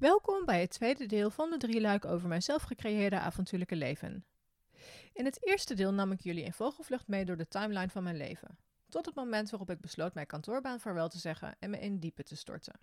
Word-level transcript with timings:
Welkom 0.00 0.44
bij 0.44 0.60
het 0.60 0.70
tweede 0.70 1.06
deel 1.06 1.30
van 1.30 1.50
de 1.50 1.56
drieluik 1.56 2.04
over 2.04 2.28
mijn 2.28 2.42
zelf 2.42 2.62
gecreëerde 2.62 3.18
avontuurlijke 3.18 3.76
leven. 3.76 4.24
In 5.12 5.24
het 5.24 5.46
eerste 5.46 5.74
deel 5.74 5.92
nam 5.92 6.12
ik 6.12 6.20
jullie 6.20 6.44
in 6.44 6.52
vogelvlucht 6.52 7.08
mee 7.08 7.24
door 7.24 7.36
de 7.36 7.48
timeline 7.48 7.88
van 7.88 8.02
mijn 8.02 8.16
leven. 8.16 8.58
Tot 8.88 9.06
het 9.06 9.14
moment 9.14 9.50
waarop 9.50 9.70
ik 9.70 9.80
besloot 9.80 10.14
mijn 10.14 10.26
kantoorbaan 10.26 10.80
vaarwel 10.80 11.08
te 11.08 11.18
zeggen 11.18 11.56
en 11.58 11.70
me 11.70 11.78
in 11.78 11.98
diepe 11.98 12.22
te 12.22 12.36
storten. 12.36 12.80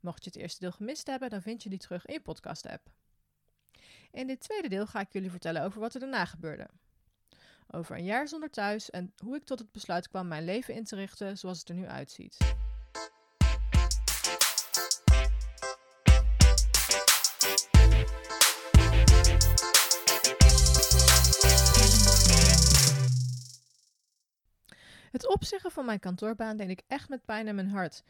Mocht 0.00 0.24
je 0.24 0.30
het 0.30 0.38
eerste 0.38 0.60
deel 0.60 0.72
gemist 0.72 1.06
hebben, 1.06 1.30
dan 1.30 1.42
vind 1.42 1.62
je 1.62 1.68
die 1.68 1.78
terug 1.78 2.06
in 2.06 2.14
je 2.14 2.20
podcast-app. 2.20 2.90
In 4.10 4.26
dit 4.26 4.40
tweede 4.40 4.68
deel 4.68 4.86
ga 4.86 5.00
ik 5.00 5.12
jullie 5.12 5.30
vertellen 5.30 5.62
over 5.62 5.80
wat 5.80 5.94
er 5.94 6.00
daarna 6.00 6.24
gebeurde. 6.24 6.68
Over 7.70 7.96
een 7.96 8.04
jaar 8.04 8.28
zonder 8.28 8.50
thuis 8.50 8.90
en 8.90 9.12
hoe 9.22 9.36
ik 9.36 9.44
tot 9.44 9.58
het 9.58 9.72
besluit 9.72 10.08
kwam 10.08 10.28
mijn 10.28 10.44
leven 10.44 10.74
in 10.74 10.84
te 10.84 10.96
richten 10.96 11.38
zoals 11.38 11.58
het 11.58 11.68
er 11.68 11.74
nu 11.74 11.86
uitziet. 11.86 12.63
Het 25.14 25.28
opzeggen 25.28 25.70
van 25.70 25.84
mijn 25.84 25.98
kantoorbaan 25.98 26.56
deed 26.56 26.68
ik 26.68 26.82
echt 26.86 27.08
met 27.08 27.24
pijn 27.24 27.46
in 27.46 27.54
mijn 27.54 27.68
hart. 27.68 28.02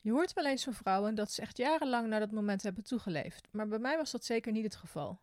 Je 0.00 0.10
hoort 0.10 0.32
wel 0.32 0.46
eens 0.46 0.64
van 0.64 0.74
vrouwen 0.74 1.14
dat 1.14 1.32
ze 1.32 1.40
echt 1.40 1.56
jarenlang 1.56 2.08
naar 2.08 2.20
dat 2.20 2.30
moment 2.30 2.62
hebben 2.62 2.84
toegeleefd, 2.84 3.48
maar 3.50 3.68
bij 3.68 3.78
mij 3.78 3.96
was 3.96 4.10
dat 4.10 4.24
zeker 4.24 4.52
niet 4.52 4.64
het 4.64 4.76
geval. 4.76 5.20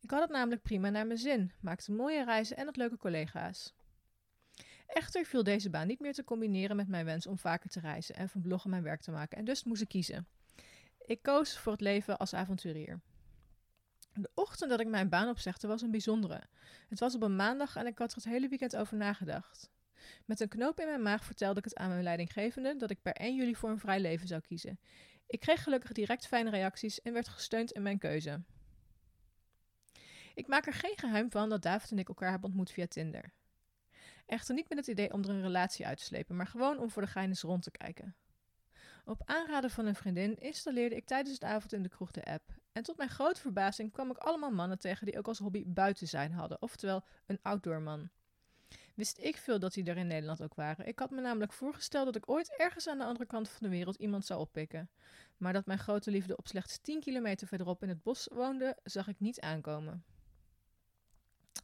Ik 0.00 0.10
had 0.10 0.20
het 0.20 0.30
namelijk 0.30 0.62
prima 0.62 0.88
naar 0.88 1.06
mijn 1.06 1.18
zin, 1.18 1.52
maakte 1.60 1.92
mooie 1.92 2.24
reizen 2.24 2.56
en 2.56 2.66
had 2.66 2.76
leuke 2.76 2.96
collega's. 2.96 3.74
Echter 4.86 5.24
viel 5.24 5.42
deze 5.42 5.70
baan 5.70 5.86
niet 5.86 6.00
meer 6.00 6.12
te 6.12 6.24
combineren 6.24 6.76
met 6.76 6.88
mijn 6.88 7.04
wens 7.04 7.26
om 7.26 7.38
vaker 7.38 7.70
te 7.70 7.80
reizen 7.80 8.14
en 8.14 8.28
van 8.28 8.40
bloggen 8.40 8.70
mijn 8.70 8.82
werk 8.82 9.00
te 9.00 9.10
maken, 9.10 9.38
en 9.38 9.44
dus 9.44 9.64
moest 9.64 9.82
ik 9.82 9.88
kiezen. 9.88 10.26
Ik 10.98 11.22
koos 11.22 11.58
voor 11.58 11.72
het 11.72 11.80
leven 11.80 12.18
als 12.18 12.34
avonturier. 12.34 13.00
De 14.14 14.30
ochtend 14.34 14.70
dat 14.70 14.80
ik 14.80 14.88
mijn 14.88 15.08
baan 15.08 15.28
opzegde 15.28 15.68
was 15.68 15.82
een 15.82 15.90
bijzondere. 15.90 16.42
Het 16.88 16.98
was 16.98 17.14
op 17.14 17.22
een 17.22 17.36
maandag 17.36 17.76
en 17.76 17.86
ik 17.86 17.98
had 17.98 18.10
er 18.10 18.16
het 18.16 18.24
hele 18.24 18.48
weekend 18.48 18.76
over 18.76 18.96
nagedacht. 18.96 19.70
Met 20.24 20.40
een 20.40 20.48
knoop 20.48 20.80
in 20.80 20.86
mijn 20.86 21.02
maag 21.02 21.24
vertelde 21.24 21.58
ik 21.58 21.64
het 21.64 21.76
aan 21.76 21.88
mijn 21.88 22.02
leidinggevende 22.02 22.76
dat 22.76 22.90
ik 22.90 23.02
per 23.02 23.12
1 23.12 23.36
juli 23.36 23.54
voor 23.54 23.70
een 23.70 23.78
vrij 23.78 24.00
leven 24.00 24.26
zou 24.26 24.40
kiezen. 24.40 24.80
Ik 25.26 25.40
kreeg 25.40 25.62
gelukkig 25.62 25.92
direct 25.92 26.26
fijne 26.26 26.50
reacties 26.50 27.00
en 27.00 27.12
werd 27.12 27.28
gesteund 27.28 27.72
in 27.72 27.82
mijn 27.82 27.98
keuze. 27.98 28.42
Ik 30.34 30.46
maak 30.46 30.66
er 30.66 30.72
geen 30.72 30.96
geheim 30.96 31.30
van 31.30 31.48
dat 31.48 31.62
David 31.62 31.90
en 31.90 31.98
ik 31.98 32.08
elkaar 32.08 32.30
hebben 32.30 32.48
ontmoet 32.48 32.70
via 32.70 32.86
Tinder. 32.86 33.32
Echter 34.26 34.54
niet 34.54 34.68
met 34.68 34.78
het 34.78 34.86
idee 34.86 35.12
om 35.12 35.22
er 35.22 35.28
een 35.28 35.42
relatie 35.42 35.86
uit 35.86 35.98
te 35.98 36.04
slepen, 36.04 36.36
maar 36.36 36.46
gewoon 36.46 36.78
om 36.78 36.90
voor 36.90 37.02
de 37.02 37.08
gein 37.08 37.28
eens 37.28 37.42
rond 37.42 37.62
te 37.62 37.70
kijken. 37.70 38.16
Op 39.04 39.22
aanraden 39.24 39.70
van 39.70 39.86
een 39.86 39.94
vriendin 39.94 40.36
installeerde 40.36 40.96
ik 40.96 41.06
tijdens 41.06 41.34
het 41.34 41.44
avond 41.44 41.72
in 41.72 41.82
de 41.82 41.88
kroeg 41.88 42.10
de 42.10 42.24
app. 42.24 42.58
En 42.72 42.82
tot 42.82 42.96
mijn 42.96 43.08
grote 43.08 43.40
verbazing 43.40 43.92
kwam 43.92 44.10
ik 44.10 44.16
allemaal 44.16 44.50
mannen 44.50 44.78
tegen 44.78 45.06
die 45.06 45.18
ook 45.18 45.28
als 45.28 45.38
hobby 45.38 45.64
buiten 45.66 46.08
zijn 46.08 46.32
hadden, 46.32 46.62
oftewel 46.62 47.04
een 47.26 47.38
outdoor 47.42 47.80
man 47.80 48.10
wist 48.94 49.18
ik 49.18 49.36
veel 49.36 49.58
dat 49.58 49.72
die 49.72 49.84
er 49.84 49.96
in 49.96 50.06
Nederland 50.06 50.42
ook 50.42 50.54
waren. 50.54 50.86
Ik 50.86 50.98
had 50.98 51.10
me 51.10 51.20
namelijk 51.20 51.52
voorgesteld 51.52 52.04
dat 52.04 52.16
ik 52.16 52.30
ooit 52.30 52.54
ergens 52.56 52.88
aan 52.88 52.98
de 52.98 53.04
andere 53.04 53.26
kant 53.26 53.48
van 53.48 53.58
de 53.60 53.68
wereld 53.68 53.96
iemand 53.96 54.26
zou 54.26 54.40
oppikken. 54.40 54.90
Maar 55.36 55.52
dat 55.52 55.66
mijn 55.66 55.78
grote 55.78 56.10
liefde 56.10 56.36
op 56.36 56.48
slechts 56.48 56.78
10 56.78 57.00
kilometer 57.00 57.46
verderop 57.46 57.82
in 57.82 57.88
het 57.88 58.02
bos 58.02 58.28
woonde, 58.32 58.76
zag 58.82 59.08
ik 59.08 59.20
niet 59.20 59.40
aankomen. 59.40 60.04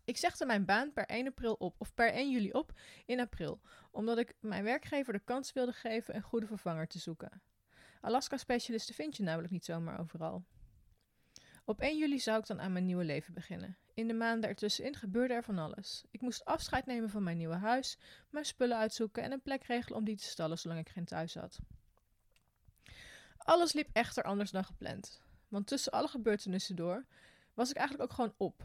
Ik 0.04 0.16
zegde 0.16 0.46
mijn 0.46 0.64
baan 0.64 0.92
per 0.92 1.06
1 1.06 1.26
april 1.26 1.54
op, 1.54 1.74
of 1.78 1.94
per 1.94 2.12
1 2.12 2.30
juli 2.30 2.52
op 2.52 2.72
in 3.06 3.20
april, 3.20 3.60
omdat 3.91 4.18
ik 4.18 4.34
mijn 4.41 4.64
werkgever 4.64 5.12
de 5.12 5.20
kans 5.24 5.52
wilde 5.52 5.72
geven 5.72 6.14
een 6.14 6.22
goede 6.22 6.46
vervanger 6.46 6.86
te 6.86 6.98
zoeken. 6.98 7.42
Alaska-specialisten 8.00 8.94
vind 8.94 9.16
je 9.16 9.22
namelijk 9.22 9.52
niet 9.52 9.64
zomaar 9.64 10.00
overal. 10.00 10.44
Op 11.64 11.80
1 11.80 11.98
juli 11.98 12.18
zou 12.18 12.38
ik 12.38 12.46
dan 12.46 12.60
aan 12.60 12.72
mijn 12.72 12.84
nieuwe 12.84 13.04
leven 13.04 13.34
beginnen. 13.34 13.76
In 13.97 14.08
de 14.08 14.14
maanden 14.14 14.48
ertussenin 14.48 14.94
gebeurde 14.94 15.34
er 15.34 15.44
van 15.44 15.58
alles. 15.58 16.05
Ik 16.11 16.20
moest 16.20 16.44
afscheid 16.44 16.86
nemen 16.86 17.11
van 17.11 17.22
mijn 17.22 17.36
nieuwe 17.36 17.55
huis, 17.55 17.98
mijn 18.31 18.44
spullen 18.44 18.76
uitzoeken 18.76 19.22
en 19.22 19.32
een 19.32 19.43
plek 19.43 19.65
regelen 19.65 19.98
om 19.98 20.04
die 20.04 20.16
te 20.16 20.25
stallen 20.25 20.59
zolang 20.59 20.81
ik 20.81 20.88
geen 20.88 21.04
thuis 21.04 21.34
had. 21.34 21.59
Alles 23.37 23.72
liep 23.72 23.88
echter 23.93 24.22
anders 24.22 24.50
dan 24.50 24.65
gepland. 24.65 25.20
Want 25.48 25.66
tussen 25.66 25.93
alle 25.93 26.09
gebeurtenissen 26.09 26.76
door 26.76 27.06
was 27.54 27.70
ik 27.70 27.76
eigenlijk 27.76 28.10
ook 28.10 28.16
gewoon 28.16 28.34
op. 28.37 28.62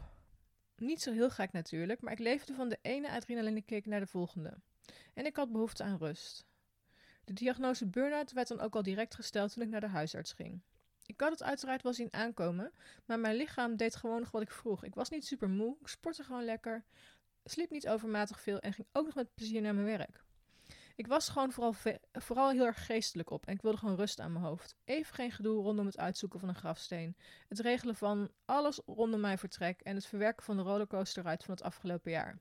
Niet 0.76 1.02
zo 1.02 1.12
heel 1.12 1.30
gek 1.30 1.52
natuurlijk, 1.52 2.00
maar 2.00 2.12
ik 2.12 2.18
leefde 2.18 2.54
van 2.54 2.68
de 2.68 2.78
ene 2.82 3.10
adrenaline 3.10 3.62
kick 3.62 3.86
naar 3.86 4.00
de 4.00 4.06
volgende. 4.06 4.58
En 5.14 5.26
ik 5.26 5.36
had 5.36 5.52
behoefte 5.52 5.82
aan 5.82 5.98
rust. 5.98 6.46
De 7.24 7.32
diagnose 7.32 7.86
burn-out 7.86 8.32
werd 8.32 8.48
dan 8.48 8.60
ook 8.60 8.74
al 8.74 8.82
direct 8.82 9.14
gesteld 9.14 9.52
toen 9.52 9.62
ik 9.62 9.68
naar 9.68 9.80
de 9.80 9.88
huisarts 9.88 10.32
ging. 10.32 10.62
Ik 11.12 11.20
had 11.20 11.30
het 11.30 11.42
uiteraard 11.42 11.82
wel 11.82 11.92
zien 11.92 12.12
aankomen, 12.12 12.72
maar 13.04 13.20
mijn 13.20 13.36
lichaam 13.36 13.76
deed 13.76 13.96
gewoon 13.96 14.20
nog 14.20 14.30
wat 14.30 14.42
ik 14.42 14.50
vroeg. 14.50 14.84
Ik 14.84 14.94
was 14.94 15.10
niet 15.10 15.26
super 15.26 15.48
moe, 15.48 15.76
ik 15.80 15.88
sportte 15.88 16.22
gewoon 16.22 16.44
lekker, 16.44 16.84
sliep 17.44 17.70
niet 17.70 17.88
overmatig 17.88 18.40
veel 18.40 18.58
en 18.58 18.72
ging 18.72 18.88
ook 18.92 19.04
nog 19.04 19.14
met 19.14 19.34
plezier 19.34 19.60
naar 19.60 19.74
mijn 19.74 19.98
werk. 19.98 20.24
Ik 20.96 21.06
was 21.06 21.28
gewoon 21.28 21.52
vooral, 21.52 21.74
vooral 22.12 22.50
heel 22.50 22.64
erg 22.64 22.86
geestelijk 22.86 23.30
op 23.30 23.46
en 23.46 23.54
ik 23.54 23.62
wilde 23.62 23.76
gewoon 23.78 23.96
rust 23.96 24.20
aan 24.20 24.32
mijn 24.32 24.44
hoofd. 24.44 24.76
Even 24.84 25.14
geen 25.14 25.30
gedoe 25.30 25.62
rondom 25.62 25.86
het 25.86 25.98
uitzoeken 25.98 26.40
van 26.40 26.48
een 26.48 26.54
grafsteen. 26.54 27.16
Het 27.48 27.60
regelen 27.60 27.94
van 27.94 28.30
alles 28.44 28.80
rondom 28.86 29.20
mijn 29.20 29.38
vertrek 29.38 29.80
en 29.80 29.94
het 29.94 30.06
verwerken 30.06 30.44
van 30.44 30.56
de 30.56 30.62
rollercoaster 30.62 31.22
ride 31.22 31.44
van 31.44 31.54
het 31.54 31.62
afgelopen 31.62 32.10
jaar. 32.10 32.38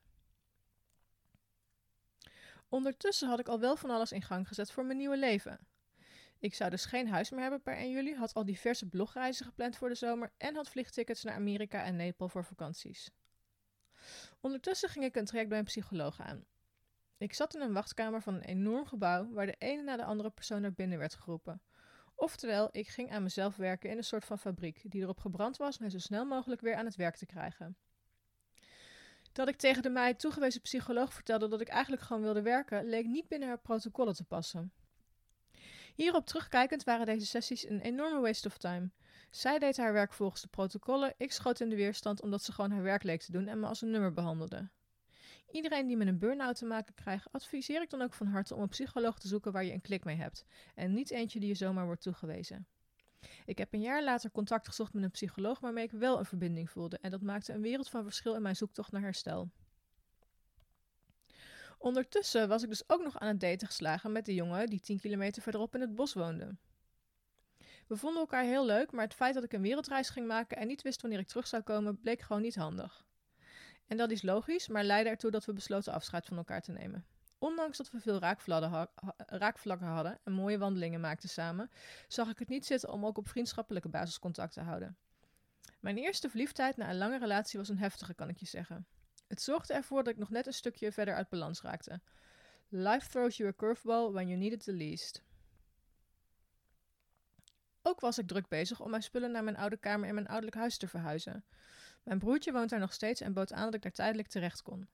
Ondertussen 2.70 3.30
had 3.30 3.40
ik 3.40 3.48
al 3.48 3.60
wel 3.60 3.76
van 3.76 3.90
alles 3.90 4.12
in 4.12 4.22
gang 4.22 4.48
gezet 4.48 4.72
voor 4.72 4.86
mijn 4.86 4.98
nieuwe 4.98 5.18
leven. 5.18 5.60
Ik 6.42 6.56
zou 6.56 6.70
dus 6.70 6.86
geen 6.86 7.08
huis 7.08 7.30
meer 7.30 7.42
hebben 7.42 7.62
per 7.62 7.76
1 7.76 7.92
juli, 7.92 8.16
had 8.16 8.34
al 8.34 8.46
diverse 8.46 8.88
blogreizen 8.88 9.46
gepland 9.46 9.78
voor 9.78 9.90
de 9.90 9.96
zomer 9.96 10.32
en 10.38 10.56
had 10.56 10.70
vliegtickets 10.70 11.24
naar 11.24 11.36
Amerika 11.36 11.84
en 11.84 11.96
Nepal 11.96 12.30
voor 12.30 12.44
vakanties. 12.44 13.12
Ondertussen 14.40 14.90
ging 14.90 15.06
ik 15.06 15.16
een 15.16 15.26
traject 15.26 15.50
bij 15.50 15.58
een 15.58 15.64
psycholoog 15.64 16.22
aan. 16.22 16.46
Ik 17.18 17.34
zat 17.34 17.56
in 17.56 17.62
een 17.62 17.74
wachtkamer 17.74 18.22
van 18.22 18.34
een 18.34 18.44
enorm 18.44 18.86
gebouw 18.86 19.32
waar 19.32 19.46
de 19.46 19.56
ene 19.58 19.82
na 19.82 19.98
de 19.98 20.04
andere 20.04 20.30
persoon 20.30 20.62
naar 20.62 20.74
binnen 20.74 20.98
werd 20.98 21.16
geroepen. 21.16 21.62
Oftewel, 22.16 22.70
ik 22.72 22.88
ging 22.88 23.12
aan 23.12 23.24
mezelf 23.24 23.56
werken 23.56 23.90
in 23.90 23.98
een 23.98 24.04
soort 24.04 24.26
van 24.26 24.40
fabriek 24.40 24.92
die 24.92 25.02
erop 25.02 25.20
gebrand 25.20 25.58
was 25.58 25.78
mij 25.78 25.90
zo 25.90 26.00
snel 26.00 26.26
mogelijk 26.26 26.62
weer 26.62 26.76
aan 26.76 26.86
het 26.86 26.96
werk 26.96 27.16
te 27.16 27.26
krijgen. 27.26 27.78
Dat 29.32 29.48
ik 29.48 29.56
tegen 29.56 29.84
de 29.84 29.90
mij 29.90 30.14
toegewezen 30.14 30.62
psycholoog 30.62 31.14
vertelde 31.14 31.48
dat 31.48 31.62
ik 31.62 31.68
eigenlijk 31.68 32.04
gewoon 32.04 32.22
wilde 32.22 32.42
werken, 32.42 32.86
leek 32.86 33.06
niet 33.06 33.28
binnen 33.28 33.48
haar 33.48 33.60
protocollen 33.60 34.14
te 34.14 34.24
passen. 34.24 34.74
Hierop 35.96 36.26
terugkijkend 36.26 36.84
waren 36.84 37.06
deze 37.06 37.26
sessies 37.26 37.70
een 37.70 37.82
enorme 37.82 38.20
waste 38.20 38.48
of 38.48 38.58
time. 38.58 38.90
Zij 39.30 39.60
deed 39.60 39.78
haar 39.78 39.94
werk 39.94 40.14
volgens 40.14 40.42
de 40.42 40.48
protocollen, 40.48 41.14
ik 41.18 41.32
schoot 41.32 41.60
in 41.60 41.70
de 41.70 41.76
weerstand 41.76 42.22
omdat 42.22 42.44
ze 42.44 42.52
gewoon 42.52 42.72
haar 42.72 42.84
werk 42.84 43.04
leek 43.04 43.22
te 43.22 43.32
doen 43.32 43.48
en 43.48 43.60
me 43.60 43.68
als 43.68 43.82
een 43.82 43.92
nummer 43.92 44.14
behandelde. 44.14 44.70
Iedereen 45.52 45.88
die 45.88 45.98
met 45.98 46.08
een 46.08 46.20
burn-out 46.20 46.56
te 46.56 46.66
maken 46.66 46.94
krijgt, 46.94 47.32
adviseer 47.32 47.82
ik 47.82 47.90
dan 47.90 48.02
ook 48.02 48.14
van 48.14 48.28
harte 48.28 48.56
om 48.56 48.62
een 48.62 48.68
psycholoog 48.68 49.20
te 49.20 49.28
zoeken 49.28 49.52
waar 49.52 49.64
je 49.64 49.74
een 49.74 49.82
klik 49.82 50.04
mee 50.04 50.16
hebt 50.16 50.46
en 50.76 50.94
niet 50.94 51.12
eentje 51.12 51.40
die 51.40 51.50
je 51.50 51.56
zomaar 51.56 51.86
wordt 51.86 52.02
toegewezen. 52.02 52.68
Ik 53.46 53.58
heb 53.58 53.74
een 53.74 53.82
jaar 53.82 54.04
later 54.04 54.32
contact 54.32 54.68
gezocht 54.68 54.94
met 54.94 55.04
een 55.04 55.12
psycholoog 55.12 55.60
waarmee 55.60 55.84
ik 55.84 55.92
wel 55.92 56.20
een 56.20 56.26
verbinding 56.26 56.70
voelde 56.70 56.98
en 57.02 57.12
dat 57.12 57.22
maakte 57.22 57.54
een 57.54 57.62
wereld 57.62 57.90
van 57.90 58.04
verschil 58.04 58.36
in 58.36 58.42
mijn 58.42 58.56
zoektocht 58.56 58.92
naar 58.92 59.02
herstel. 59.02 59.52
Ondertussen 61.82 62.48
was 62.48 62.64
ik 62.64 62.70
dus 62.70 62.90
ook 62.90 63.04
nog 63.04 63.20
aan 63.20 63.28
het 63.28 63.40
daten 63.40 63.68
geslagen 63.68 64.12
met 64.12 64.26
de 64.26 64.34
jongen 64.34 64.68
die 64.68 64.80
10 64.80 65.00
kilometer 65.00 65.42
verderop 65.42 65.76
in 65.76 65.82
het 65.82 65.96
bos 65.96 66.14
woonde. 66.14 66.56
We 67.88 67.96
vonden 67.96 68.20
elkaar 68.20 68.44
heel 68.44 68.66
leuk, 68.66 68.92
maar 68.92 69.04
het 69.04 69.14
feit 69.14 69.34
dat 69.34 69.44
ik 69.44 69.54
een 69.54 69.62
wereldreis 69.62 70.10
ging 70.10 70.28
maken 70.28 70.58
en 70.58 70.68
niet 70.68 70.82
wist 70.82 71.02
wanneer 71.02 71.20
ik 71.20 71.28
terug 71.28 71.48
zou 71.48 71.64
komen, 71.64 72.00
bleek 72.00 72.22
gewoon 72.22 72.42
niet 72.42 72.56
handig. 72.56 73.06
En 73.88 73.98
dat 73.98 74.12
is 74.12 74.22
logisch, 74.22 74.68
maar 74.68 74.84
leidde 74.84 75.10
ertoe 75.10 75.32
dat 75.32 75.46
we 75.46 75.54
besloten 75.54 75.94
afscheid 75.94 76.26
van 76.26 76.38
elkaar 76.38 76.62
te 76.62 76.72
nemen. 76.72 77.06
Ondanks 77.38 77.78
dat 77.78 77.92
we 77.92 78.00
veel 78.00 78.20
raakvlakken 79.26 79.88
hadden 79.88 80.20
en 80.24 80.34
mooie 80.34 80.58
wandelingen 80.58 81.00
maakten 81.00 81.30
samen, 81.30 81.72
zag 82.08 82.30
ik 82.30 82.40
het 82.40 82.50
niet 82.50 82.66
zitten 82.66 82.92
om 82.92 83.06
ook 83.06 83.18
op 83.18 83.28
vriendschappelijke 83.28 83.90
basis 83.90 84.20
contact 84.20 84.54
te 84.54 84.62
houden. 84.62 84.98
Mijn 85.80 85.98
eerste 85.98 86.30
verliefdheid 86.30 86.78
na 86.78 86.90
een 86.90 86.98
lange 86.98 87.20
relatie 87.20 87.60
was 87.60 87.70
een 87.70 87.78
heftige, 87.78 88.14
kan 88.14 88.30
ik 88.30 88.38
je 88.38 88.46
zeggen. 88.46 88.88
Het 89.32 89.42
zorgde 89.42 89.74
ervoor 89.74 90.04
dat 90.04 90.14
ik 90.14 90.20
nog 90.20 90.30
net 90.30 90.48
een 90.48 90.54
stukje 90.54 90.92
verder 90.92 91.16
uit 91.16 91.30
balans 91.30 91.62
raakte. 91.62 92.02
Life 92.70 93.10
throws 93.10 93.38
you 93.38 93.50
a 93.50 93.54
curveball 93.58 94.12
when 94.12 94.28
you 94.28 94.40
need 94.40 94.52
it 94.52 94.64
the 94.64 94.74
least. 94.74 95.24
Ook 97.82 98.00
was 98.00 98.18
ik 98.18 98.28
druk 98.28 98.48
bezig 98.48 98.80
om 98.80 98.90
mijn 98.90 99.04
spullen 99.04 99.32
naar 99.32 99.44
mijn 99.44 99.58
oude 99.58 99.78
kamer 99.78 100.08
in 100.08 100.14
mijn 100.14 100.28
ouderlijk 100.28 100.56
huis 100.56 100.78
te 100.78 100.88
verhuizen. 100.88 101.46
Mijn 102.04 102.20
broertje 102.20 102.52
woont 102.52 102.70
daar 102.70 102.80
nog 102.80 102.94
steeds 102.94 103.22
en 103.22 103.34
bood 103.34 103.54
aan 103.54 103.66
dat 103.66 103.74
ik 103.74 103.82
daar 103.82 103.92
tijdelijk 103.92 104.28
terecht 104.28 104.62
kon. 104.62 104.88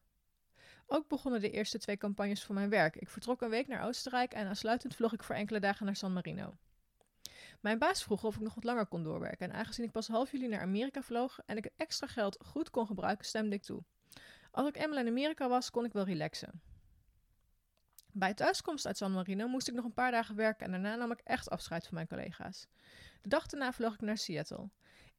Ook 0.86 1.08
begonnen 1.08 1.42
de 1.42 1.52
eerste 1.52 1.78
twee 1.78 1.98
campagnes 1.98 2.44
voor 2.44 2.56
mijn 2.56 2.70
werk. 2.70 2.96
Ik 2.96 3.10
vertrok 3.10 3.42
een 3.42 3.50
week 3.50 3.68
naar 3.68 3.86
Oostenrijk 3.86 4.34
en 4.34 4.48
aansluitend 4.48 4.96
vlog 4.96 5.14
ik 5.14 5.24
voor 5.24 5.36
enkele 5.36 5.60
dagen 5.60 5.86
naar 5.86 5.96
San 5.96 6.14
Marino. 6.14 6.58
Mijn 7.60 7.80
baas 7.80 8.04
vroeg 8.04 8.24
of 8.24 8.36
ik 8.36 8.42
nog 8.42 8.56
wat 8.56 8.64
langer 8.64 8.86
kon 8.86 9.04
doorwerken 9.04 9.50
en 9.50 9.56
aangezien 9.56 9.86
ik 9.86 9.92
pas 9.92 10.08
half 10.08 10.32
juli 10.32 10.48
naar 10.48 10.62
Amerika 10.62 11.02
vloog 11.02 11.40
en 11.46 11.58
ik 11.58 11.64
het 11.64 11.74
extra 11.78 12.08
geld 12.08 12.38
goed 12.46 12.70
kon 12.70 12.88
gebruiken, 12.88 13.26
stemde 13.26 13.56
ik 13.56 13.64
toe. 13.64 13.84
Als 14.58 14.68
ik 14.68 14.78
eenmaal 14.78 15.00
in 15.00 15.08
Amerika 15.08 15.50
was, 15.50 15.70
kon 15.70 15.86
ik 15.86 15.94
wel 15.94 16.04
relaxen. 16.04 16.62
Bij 18.12 18.34
thuiskomst 18.34 18.86
uit 18.86 18.98
San 18.98 19.12
Marino 19.12 19.48
moest 19.48 19.68
ik 19.68 19.74
nog 19.74 19.86
een 19.86 19.94
paar 19.94 20.12
dagen 20.12 20.36
werken 20.36 20.66
en 20.66 20.72
daarna 20.72 20.96
nam 20.96 21.12
ik 21.12 21.20
echt 21.24 21.50
afscheid 21.50 21.86
van 21.86 21.94
mijn 21.94 22.08
collega's. 22.08 22.68
De 23.22 23.30
dag 23.30 23.46
daarna 23.46 23.74
vloog 23.74 23.94
ik 23.94 24.02
naar 24.02 24.18
Seattle. 24.18 24.70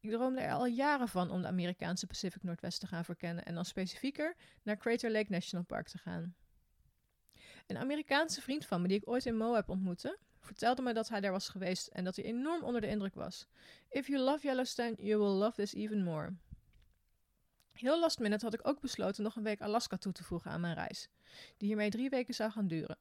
Ik 0.01 0.11
droomde 0.11 0.41
er 0.41 0.53
al 0.53 0.67
jaren 0.67 1.09
van 1.09 1.31
om 1.31 1.43
de 1.43 1.47
Amerikaanse 1.47 2.07
Pacific 2.07 2.43
Northwest 2.43 2.81
te 2.81 2.87
gaan 2.87 3.05
verkennen 3.05 3.45
en 3.45 3.55
dan 3.55 3.65
specifieker 3.65 4.37
naar 4.63 4.77
Crater 4.77 5.11
Lake 5.11 5.31
National 5.33 5.67
Park 5.67 5.89
te 5.89 5.99
gaan. 5.99 6.35
Een 7.67 7.79
Amerikaanse 7.79 8.41
vriend 8.41 8.67
van 8.67 8.83
me 8.83 8.89
die 8.89 8.97
ik 8.97 9.09
ooit 9.09 9.27
in 9.27 9.37
Moab 9.37 9.69
ontmoette, 9.69 10.19
vertelde 10.41 10.83
me 10.83 10.93
dat 10.93 11.09
hij 11.09 11.21
daar 11.21 11.33
was 11.33 11.49
geweest 11.49 11.87
en 11.87 12.05
dat 12.05 12.17
hij 12.17 12.25
enorm 12.25 12.63
onder 12.63 12.81
de 12.81 12.89
indruk 12.89 13.15
was. 13.15 13.49
If 13.89 14.07
you 14.07 14.21
love 14.21 14.47
Yellowstone, 14.47 14.95
you 14.97 15.19
will 15.19 15.39
love 15.39 15.55
this 15.55 15.75
even 15.75 16.03
more. 16.03 16.37
Heel 17.81 18.01
last 18.01 18.19
minute 18.19 18.45
had 18.45 18.55
ik 18.55 18.69
ook 18.69 18.81
besloten 18.81 19.23
nog 19.23 19.37
een 19.37 19.43
week 19.43 19.61
Alaska 19.61 19.97
toe 19.97 20.13
te 20.13 20.25
voegen 20.25 20.51
aan 20.51 20.61
mijn 20.61 20.75
reis, 20.75 21.09
die 21.57 21.69
hiermee 21.69 21.91
drie 21.91 22.11
weken 22.11 22.35
zou 22.35 22.51
gaan 22.51 22.67
duren. 22.67 22.97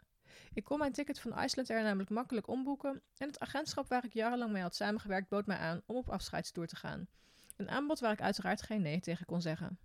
Ik 0.53 0.63
kon 0.63 0.77
mijn 0.77 0.91
ticket 0.91 1.19
van 1.19 1.44
Iceland 1.44 1.69
Air 1.69 1.83
namelijk 1.83 2.09
makkelijk 2.09 2.47
omboeken 2.47 3.01
en 3.18 3.27
het 3.27 3.39
agentschap 3.39 3.88
waar 3.88 4.06
ik 4.06 4.13
jarenlang 4.13 4.51
mee 4.51 4.62
had 4.62 4.75
samengewerkt 4.75 5.29
bood 5.29 5.45
mij 5.45 5.57
aan 5.57 5.81
om 5.85 5.95
op 5.95 6.09
afscheidstoer 6.09 6.68
te 6.68 6.75
gaan. 6.75 7.07
Een 7.56 7.69
aanbod 7.69 8.00
waar 8.00 8.12
ik 8.12 8.21
uiteraard 8.21 8.62
geen 8.62 8.81
nee 8.81 9.00
tegen 9.00 9.25
kon 9.25 9.41
zeggen. 9.41 9.79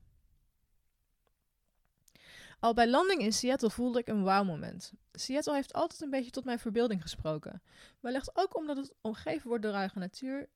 Al 2.60 2.74
bij 2.74 2.88
landing 2.88 3.20
in 3.20 3.32
Seattle 3.32 3.70
voelde 3.70 3.98
ik 3.98 4.08
een 4.08 4.22
wauw-moment. 4.22 4.92
Seattle 5.12 5.54
heeft 5.54 5.72
altijd 5.72 6.00
een 6.00 6.10
beetje 6.10 6.30
tot 6.30 6.44
mijn 6.44 6.58
verbeelding 6.58 7.02
gesproken. 7.02 7.62
Wellicht 8.00 8.36
ook 8.36 8.56
omdat 8.56 8.76
het 8.76 8.94
omgeven 9.00 9.48
wordt 9.48 9.62
door 9.62 9.72
ruige 9.72 9.98
natuur 9.98 10.48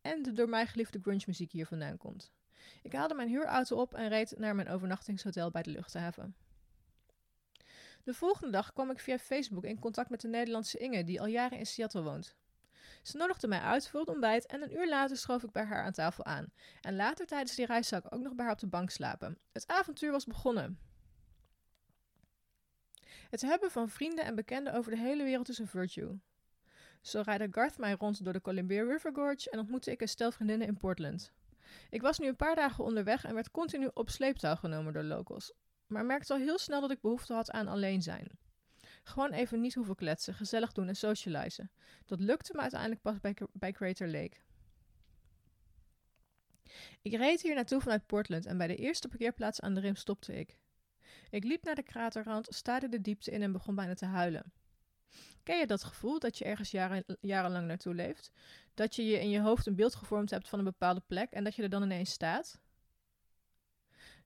en 0.00 0.22
de 0.22 0.32
door 0.32 0.48
mij 0.48 0.66
geliefde 0.66 1.00
grunge 1.00 1.24
muziek 1.26 1.52
hier 1.52 1.66
vandaan 1.66 1.96
komt. 1.96 2.32
Ik 2.82 2.92
haalde 2.92 3.14
mijn 3.14 3.28
huurauto 3.28 3.80
op 3.80 3.94
en 3.94 4.08
reed 4.08 4.34
naar 4.38 4.54
mijn 4.54 4.68
overnachtingshotel 4.68 5.50
bij 5.50 5.62
de 5.62 5.70
luchthaven. 5.70 6.36
De 8.04 8.14
volgende 8.14 8.52
dag 8.52 8.72
kwam 8.72 8.90
ik 8.90 8.98
via 8.98 9.18
Facebook 9.18 9.64
in 9.64 9.78
contact 9.78 10.10
met 10.10 10.20
de 10.20 10.28
Nederlandse 10.28 10.78
Inge, 10.78 11.04
die 11.04 11.20
al 11.20 11.26
jaren 11.26 11.58
in 11.58 11.66
Seattle 11.66 12.02
woont. 12.02 12.36
Ze 13.02 13.16
nodigde 13.16 13.48
mij 13.48 13.60
uit 13.60 13.88
voor 13.88 14.00
het 14.00 14.08
ontbijt 14.08 14.46
en 14.46 14.62
een 14.62 14.72
uur 14.72 14.88
later 14.88 15.16
schoof 15.16 15.42
ik 15.42 15.50
bij 15.52 15.64
haar 15.64 15.84
aan 15.84 15.92
tafel 15.92 16.24
aan. 16.24 16.52
En 16.80 16.96
later 16.96 17.26
tijdens 17.26 17.54
die 17.54 17.66
reis 17.66 17.88
zou 17.88 18.02
ik 18.04 18.14
ook 18.14 18.22
nog 18.22 18.34
bij 18.34 18.44
haar 18.44 18.54
op 18.54 18.60
de 18.60 18.66
bank 18.66 18.90
slapen. 18.90 19.38
Het 19.52 19.66
avontuur 19.66 20.10
was 20.10 20.24
begonnen. 20.24 20.78
Het 23.30 23.40
hebben 23.40 23.70
van 23.70 23.88
vrienden 23.88 24.24
en 24.24 24.34
bekenden 24.34 24.74
over 24.74 24.90
de 24.90 24.98
hele 24.98 25.24
wereld 25.24 25.48
is 25.48 25.58
een 25.58 25.66
virtue. 25.66 26.18
Zo 27.00 27.20
rijde 27.24 27.48
Garth 27.50 27.78
mij 27.78 27.92
rond 27.92 28.24
door 28.24 28.32
de 28.32 28.40
Columbia 28.40 28.82
River 28.82 29.12
Gorge 29.14 29.50
en 29.50 29.58
ontmoette 29.58 29.90
ik 29.90 30.00
een 30.00 30.08
stel 30.08 30.32
vriendinnen 30.32 30.66
in 30.66 30.76
Portland. 30.76 31.32
Ik 31.90 32.02
was 32.02 32.18
nu 32.18 32.26
een 32.26 32.36
paar 32.36 32.54
dagen 32.54 32.84
onderweg 32.84 33.24
en 33.24 33.34
werd 33.34 33.50
continu 33.50 33.90
op 33.94 34.10
sleeptouw 34.10 34.56
genomen 34.56 34.92
door 34.92 35.02
locals. 35.02 35.52
Maar 35.86 36.04
merkte 36.04 36.32
al 36.32 36.38
heel 36.38 36.58
snel 36.58 36.80
dat 36.80 36.90
ik 36.90 37.00
behoefte 37.00 37.34
had 37.34 37.50
aan 37.50 37.68
alleen 37.68 38.02
zijn. 38.02 38.38
Gewoon 39.02 39.32
even 39.32 39.60
niet 39.60 39.74
hoeven 39.74 39.94
kletsen, 39.94 40.34
gezellig 40.34 40.72
doen 40.72 40.88
en 40.88 40.96
socializen. 40.96 41.70
Dat 42.06 42.20
lukte 42.20 42.52
me 42.54 42.60
uiteindelijk 42.60 43.02
pas 43.02 43.20
bij, 43.20 43.36
bij 43.52 43.72
Crater 43.72 44.08
Lake. 44.08 44.36
Ik 47.02 47.14
reed 47.14 47.42
hier 47.42 47.54
naartoe 47.54 47.80
vanuit 47.80 48.06
Portland 48.06 48.46
en 48.46 48.58
bij 48.58 48.66
de 48.66 48.76
eerste 48.76 49.08
parkeerplaats 49.08 49.60
aan 49.60 49.74
de 49.74 49.80
rim 49.80 49.96
stopte 49.96 50.38
ik. 50.38 50.56
Ik 51.30 51.44
liep 51.44 51.64
naar 51.64 51.74
de 51.74 51.82
kraterrand, 51.82 52.46
staarde 52.54 52.88
de 52.88 53.00
diepte 53.00 53.30
in 53.30 53.42
en 53.42 53.52
begon 53.52 53.74
bijna 53.74 53.94
te 53.94 54.06
huilen. 54.06 54.52
Ken 55.42 55.58
je 55.58 55.66
dat 55.66 55.84
gevoel 55.84 56.18
dat 56.18 56.38
je 56.38 56.44
ergens 56.44 56.70
jaren, 56.70 57.04
jarenlang 57.20 57.66
naartoe 57.66 57.94
leeft? 57.94 58.30
Dat 58.74 58.96
je 58.96 59.04
je 59.04 59.20
in 59.20 59.30
je 59.30 59.40
hoofd 59.40 59.66
een 59.66 59.74
beeld 59.74 59.94
gevormd 59.94 60.30
hebt 60.30 60.48
van 60.48 60.58
een 60.58 60.64
bepaalde 60.64 61.02
plek 61.06 61.30
en 61.30 61.44
dat 61.44 61.54
je 61.54 61.62
er 61.62 61.68
dan 61.68 61.82
ineens 61.82 62.10
staat? 62.10 62.60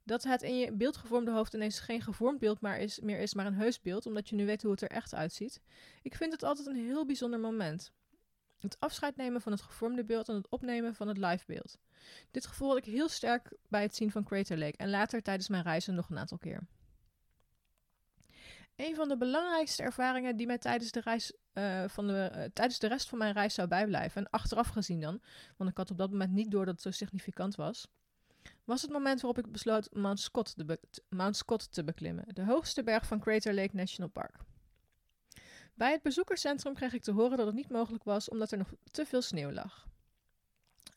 Dat 0.02 0.22
het 0.22 0.42
in 0.42 0.58
je 0.58 0.72
beeldgevormde 0.72 1.30
hoofd 1.30 1.54
ineens 1.54 1.80
geen 1.80 2.02
gevormd 2.02 2.38
beeld 2.38 2.60
maar 2.60 2.78
is, 2.78 3.00
meer 3.00 3.18
is, 3.18 3.34
maar 3.34 3.46
een 3.46 3.54
heus 3.54 3.80
beeld, 3.80 4.06
omdat 4.06 4.28
je 4.28 4.36
nu 4.36 4.46
weet 4.46 4.62
hoe 4.62 4.70
het 4.70 4.82
er 4.82 4.90
echt 4.90 5.14
uitziet. 5.14 5.60
Ik 6.02 6.14
vind 6.14 6.32
het 6.32 6.42
altijd 6.42 6.66
een 6.66 6.86
heel 6.86 7.06
bijzonder 7.06 7.40
moment. 7.40 7.92
Het 8.58 8.80
afscheid 8.80 9.16
nemen 9.16 9.40
van 9.40 9.52
het 9.52 9.60
gevormde 9.60 10.04
beeld 10.04 10.28
en 10.28 10.34
het 10.34 10.48
opnemen 10.48 10.94
van 10.94 11.08
het 11.08 11.18
live 11.18 11.44
beeld. 11.46 11.78
Dit 12.30 12.46
gevoel 12.46 12.68
had 12.68 12.78
ik 12.78 12.84
heel 12.84 13.08
sterk 13.08 13.56
bij 13.68 13.82
het 13.82 13.96
zien 13.96 14.10
van 14.10 14.24
Crater 14.24 14.58
Lake 14.58 14.76
en 14.76 14.90
later 14.90 15.22
tijdens 15.22 15.48
mijn 15.48 15.62
reizen 15.62 15.94
nog 15.94 16.10
een 16.10 16.18
aantal 16.18 16.38
keer. 16.38 16.66
Een 18.76 18.94
van 18.94 19.08
de 19.08 19.16
belangrijkste 19.16 19.82
ervaringen 19.82 20.36
die 20.36 20.46
mij 20.46 20.58
tijdens 20.58 20.90
de, 20.90 21.00
reis, 21.00 21.32
uh, 21.54 21.84
van 21.88 22.06
de, 22.06 22.30
uh, 22.34 22.44
tijdens 22.52 22.78
de 22.78 22.88
rest 22.88 23.08
van 23.08 23.18
mijn 23.18 23.32
reis 23.32 23.54
zou 23.54 23.68
bijblijven, 23.68 24.24
en 24.24 24.30
achteraf 24.30 24.68
gezien 24.68 25.00
dan, 25.00 25.20
want 25.56 25.70
ik 25.70 25.76
had 25.76 25.90
op 25.90 25.98
dat 25.98 26.10
moment 26.10 26.32
niet 26.32 26.50
door 26.50 26.64
dat 26.64 26.74
het 26.74 26.82
zo 26.82 26.90
significant 26.90 27.54
was, 27.54 27.86
was 28.64 28.82
het 28.82 28.90
moment 28.90 29.20
waarop 29.20 29.44
ik 29.44 29.52
besloot 29.52 29.94
Mount 29.94 30.20
Scott, 30.20 30.66
de 30.66 30.80
Mount 31.08 31.36
Scott 31.36 31.72
te 31.72 31.84
beklimmen, 31.84 32.34
de 32.34 32.44
hoogste 32.44 32.82
berg 32.82 33.06
van 33.06 33.20
Crater 33.20 33.54
Lake 33.54 33.76
National 33.76 34.10
Park. 34.10 34.36
Bij 35.74 35.92
het 35.92 36.02
bezoekerscentrum 36.02 36.74
kreeg 36.74 36.92
ik 36.92 37.02
te 37.02 37.12
horen 37.12 37.36
dat 37.36 37.46
het 37.46 37.54
niet 37.54 37.70
mogelijk 37.70 38.04
was 38.04 38.28
omdat 38.28 38.52
er 38.52 38.58
nog 38.58 38.72
te 38.90 39.06
veel 39.06 39.22
sneeuw 39.22 39.52
lag. 39.52 39.86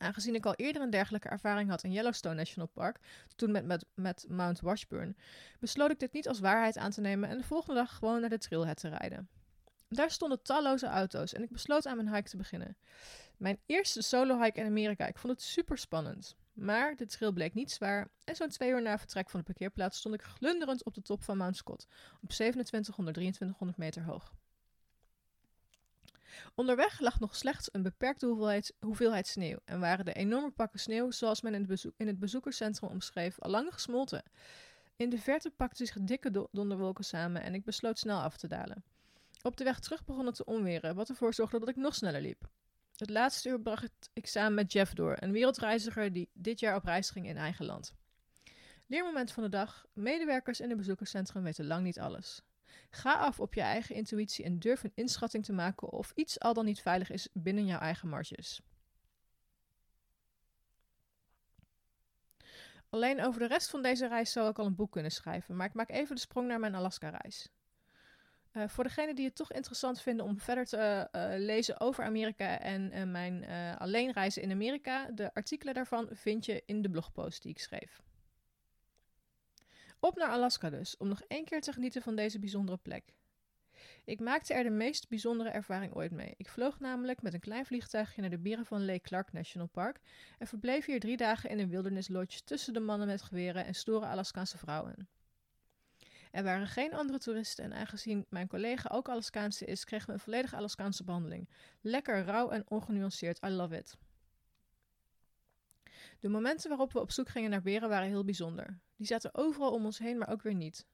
Aangezien 0.02 0.34
ik 0.34 0.46
al 0.46 0.54
eerder 0.54 0.82
een 0.82 0.90
dergelijke 0.90 1.28
ervaring 1.28 1.70
had 1.70 1.82
in 1.82 1.92
Yellowstone 1.92 2.34
National 2.34 2.68
Park, 2.68 2.98
toen 3.36 3.50
met, 3.50 3.64
met, 3.64 3.84
met 3.94 4.26
Mount 4.28 4.60
Washburn, 4.60 5.16
besloot 5.58 5.90
ik 5.90 5.98
dit 5.98 6.12
niet 6.12 6.28
als 6.28 6.40
waarheid 6.40 6.78
aan 6.78 6.90
te 6.90 7.00
nemen 7.00 7.28
en 7.28 7.38
de 7.38 7.44
volgende 7.44 7.80
dag 7.80 7.96
gewoon 7.96 8.20
naar 8.20 8.30
de 8.30 8.38
trailhead 8.38 8.80
te 8.80 8.88
rijden. 8.88 9.28
Daar 9.88 10.10
stonden 10.10 10.42
talloze 10.42 10.86
auto's 10.86 11.32
en 11.32 11.42
ik 11.42 11.50
besloot 11.50 11.86
aan 11.86 11.96
mijn 11.96 12.14
hike 12.14 12.28
te 12.28 12.36
beginnen. 12.36 12.76
Mijn 13.36 13.58
eerste 13.66 14.02
solo 14.02 14.42
hike 14.42 14.60
in 14.60 14.66
Amerika. 14.66 15.06
Ik 15.06 15.18
vond 15.18 15.32
het 15.32 15.42
super 15.42 15.78
spannend. 15.78 16.36
Maar 16.52 16.96
de 16.96 17.06
trail 17.06 17.32
bleek 17.32 17.54
niet 17.54 17.70
zwaar 17.70 18.08
en 18.24 18.36
zo'n 18.36 18.48
twee 18.48 18.70
uur 18.70 18.82
na 18.82 18.98
vertrek 18.98 19.30
van 19.30 19.40
de 19.40 19.46
parkeerplaats 19.46 19.98
stond 19.98 20.14
ik 20.14 20.22
glunderend 20.22 20.84
op 20.84 20.94
de 20.94 21.02
top 21.02 21.22
van 21.22 21.36
Mount 21.36 21.56
Scott, 21.56 21.86
op 22.22 22.28
2700, 22.28 23.16
2300 23.16 23.78
meter 23.78 24.02
hoog. 24.02 24.32
Onderweg 26.54 27.00
lag 27.00 27.20
nog 27.20 27.36
slechts 27.36 27.68
een 27.72 27.82
beperkte 27.82 28.26
hoeveelheid, 28.26 28.74
hoeveelheid 28.80 29.26
sneeuw 29.26 29.58
en 29.64 29.80
waren 29.80 30.04
de 30.04 30.12
enorme 30.12 30.50
pakken 30.50 30.80
sneeuw, 30.80 31.10
zoals 31.10 31.40
men 31.40 31.54
in 31.54 31.58
het, 31.60 31.68
bezoek, 31.68 31.94
in 31.96 32.06
het 32.06 32.18
bezoekerscentrum 32.18 32.90
omschreef, 32.90 33.40
al 33.40 33.50
lang 33.50 33.72
gesmolten. 33.72 34.22
In 34.96 35.10
de 35.10 35.18
verte 35.18 35.50
pakten 35.50 35.86
zich 35.86 35.96
dikke 36.00 36.48
donderwolken 36.50 37.04
samen 37.04 37.42
en 37.42 37.54
ik 37.54 37.64
besloot 37.64 37.98
snel 37.98 38.20
af 38.20 38.36
te 38.36 38.48
dalen. 38.48 38.84
Op 39.42 39.56
de 39.56 39.64
weg 39.64 39.78
terug 39.80 40.04
begon 40.04 40.26
het 40.26 40.34
te 40.34 40.44
onweren, 40.44 40.94
wat 40.94 41.08
ervoor 41.08 41.34
zorgde 41.34 41.58
dat 41.58 41.68
ik 41.68 41.76
nog 41.76 41.94
sneller 41.94 42.20
liep. 42.20 42.48
Het 42.96 43.10
laatste 43.10 43.48
uur 43.48 43.60
bracht 43.60 44.10
ik 44.12 44.26
samen 44.26 44.54
met 44.54 44.72
Jeff 44.72 44.92
door, 44.92 45.16
een 45.20 45.32
wereldreiziger 45.32 46.12
die 46.12 46.28
dit 46.32 46.60
jaar 46.60 46.76
op 46.76 46.84
reis 46.84 47.10
ging 47.10 47.26
in 47.26 47.36
eigen 47.36 47.64
land. 47.64 47.94
Leermoment 48.86 49.32
van 49.32 49.42
de 49.42 49.48
dag: 49.48 49.86
medewerkers 49.92 50.60
in 50.60 50.68
het 50.68 50.78
bezoekerscentrum 50.78 51.42
weten 51.42 51.66
lang 51.66 51.82
niet 51.82 51.98
alles. 51.98 52.42
Ga 52.90 53.14
af 53.14 53.40
op 53.40 53.54
je 53.54 53.60
eigen 53.60 53.94
intuïtie 53.94 54.44
en 54.44 54.58
durf 54.58 54.82
een 54.82 54.92
inschatting 54.94 55.44
te 55.44 55.52
maken 55.52 55.90
of 55.90 56.12
iets 56.14 56.40
al 56.40 56.54
dan 56.54 56.64
niet 56.64 56.80
veilig 56.80 57.10
is 57.10 57.28
binnen 57.32 57.66
jouw 57.66 57.78
eigen 57.78 58.08
marges. 58.08 58.60
Alleen 62.88 63.22
over 63.22 63.40
de 63.40 63.46
rest 63.46 63.70
van 63.70 63.82
deze 63.82 64.08
reis 64.08 64.32
zou 64.32 64.50
ik 64.50 64.58
al 64.58 64.66
een 64.66 64.74
boek 64.74 64.92
kunnen 64.92 65.10
schrijven, 65.10 65.56
maar 65.56 65.66
ik 65.66 65.74
maak 65.74 65.90
even 65.90 66.14
de 66.14 66.20
sprong 66.20 66.46
naar 66.46 66.60
mijn 66.60 66.74
Alaska-reis. 66.74 67.48
Uh, 68.52 68.68
voor 68.68 68.84
degenen 68.84 69.14
die 69.14 69.24
het 69.24 69.36
toch 69.36 69.52
interessant 69.52 70.00
vinden 70.00 70.26
om 70.26 70.38
verder 70.38 70.64
te 70.64 71.08
uh, 71.12 71.24
lezen 71.36 71.80
over 71.80 72.04
Amerika 72.04 72.58
en 72.58 72.96
uh, 72.96 73.04
mijn 73.04 73.44
alleenreizen 73.78 74.42
in 74.42 74.50
Amerika, 74.50 75.10
de 75.10 75.34
artikelen 75.34 75.74
daarvan 75.74 76.08
vind 76.12 76.44
je 76.44 76.62
in 76.66 76.82
de 76.82 76.90
blogpost 76.90 77.42
die 77.42 77.50
ik 77.50 77.58
schreef. 77.58 78.00
Op 80.00 80.16
naar 80.16 80.28
Alaska 80.28 80.70
dus, 80.70 80.96
om 80.96 81.08
nog 81.08 81.22
één 81.28 81.44
keer 81.44 81.60
te 81.60 81.72
genieten 81.72 82.02
van 82.02 82.16
deze 82.16 82.38
bijzondere 82.38 82.78
plek. 82.78 83.14
Ik 84.04 84.20
maakte 84.20 84.54
er 84.54 84.62
de 84.62 84.70
meest 84.70 85.08
bijzondere 85.08 85.50
ervaring 85.50 85.94
ooit 85.94 86.10
mee. 86.10 86.34
Ik 86.36 86.48
vloog 86.48 86.80
namelijk 86.80 87.22
met 87.22 87.34
een 87.34 87.40
klein 87.40 87.66
vliegtuigje 87.66 88.20
naar 88.20 88.30
de 88.30 88.38
beren 88.38 88.66
van 88.66 88.84
Lake 88.84 89.00
Clark 89.00 89.32
National 89.32 89.68
Park 89.68 90.00
en 90.38 90.46
verbleef 90.46 90.84
hier 90.84 91.00
drie 91.00 91.16
dagen 91.16 91.50
in 91.50 91.58
een 91.58 91.68
wilderness 91.68 92.08
lodge 92.08 92.44
tussen 92.44 92.72
de 92.72 92.80
mannen 92.80 93.06
met 93.06 93.22
geweren 93.22 93.64
en 93.64 93.74
stoere 93.74 94.06
Alaskaanse 94.06 94.58
vrouwen. 94.58 95.08
Er 96.30 96.42
waren 96.42 96.66
geen 96.66 96.94
andere 96.94 97.18
toeristen 97.18 97.64
en 97.64 97.72
aangezien 97.72 98.26
mijn 98.28 98.48
collega 98.48 98.90
ook 98.92 99.08
Alaskaanse 99.08 99.64
is, 99.64 99.84
kregen 99.84 100.06
we 100.06 100.12
een 100.12 100.20
volledige 100.20 100.56
Alaskaanse 100.56 101.04
behandeling. 101.04 101.48
Lekker 101.80 102.24
rauw 102.24 102.50
en 102.50 102.64
ongenuanceerd, 102.68 103.44
I 103.44 103.48
love 103.48 103.76
it. 103.76 103.96
De 106.20 106.28
momenten 106.28 106.68
waarop 106.68 106.92
we 106.92 107.00
op 107.00 107.10
zoek 107.10 107.28
gingen 107.28 107.50
naar 107.50 107.62
beren 107.62 107.88
waren 107.88 108.08
heel 108.08 108.24
bijzonder. 108.24 108.80
Die 108.96 109.06
zaten 109.06 109.34
overal 109.34 109.72
om 109.72 109.84
ons 109.84 109.98
heen, 109.98 110.18
maar 110.18 110.28
ook 110.28 110.42
weer 110.42 110.54
niet. 110.54 110.86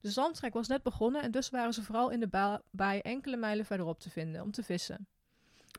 De 0.00 0.10
zandtrek 0.10 0.52
was 0.52 0.68
net 0.68 0.82
begonnen 0.82 1.22
en 1.22 1.30
dus 1.30 1.50
waren 1.50 1.74
ze 1.74 1.82
vooral 1.82 2.10
in 2.10 2.20
de 2.20 2.60
baai 2.70 3.00
enkele 3.00 3.36
mijlen 3.36 3.64
verderop 3.64 4.00
te 4.00 4.10
vinden 4.10 4.42
om 4.42 4.50
te 4.50 4.62
vissen. 4.62 5.08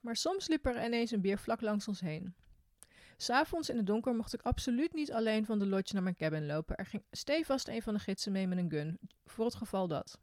Maar 0.02 0.16
soms 0.16 0.48
liep 0.48 0.66
er 0.66 0.86
ineens 0.86 1.12
een 1.12 1.22
beer 1.22 1.38
vlak 1.38 1.62
langs 1.62 1.88
ons 1.88 2.00
heen. 2.00 2.36
S'avonds 3.18 3.70
in 3.70 3.78
het 3.78 3.86
donker 3.86 4.16
mocht 4.16 4.34
ik 4.34 4.42
absoluut 4.42 4.94
niet 4.94 5.12
alleen 5.12 5.46
van 5.46 5.60
de 5.60 5.66
lodge 5.66 5.94
naar 5.94 6.04
mijn 6.04 6.16
cabin 6.16 6.46
lopen. 6.46 6.76
Er 6.76 6.86
ging 6.86 7.04
stevast 7.12 7.68
een 7.68 7.82
van 7.82 7.94
de 7.94 8.00
gidsen 8.00 8.32
mee 8.32 8.48
met 8.48 8.58
een 8.58 8.70
gun, 8.70 9.00
voor 9.26 9.46
het 9.46 9.56
geval 9.56 9.88
dat. 9.88 10.20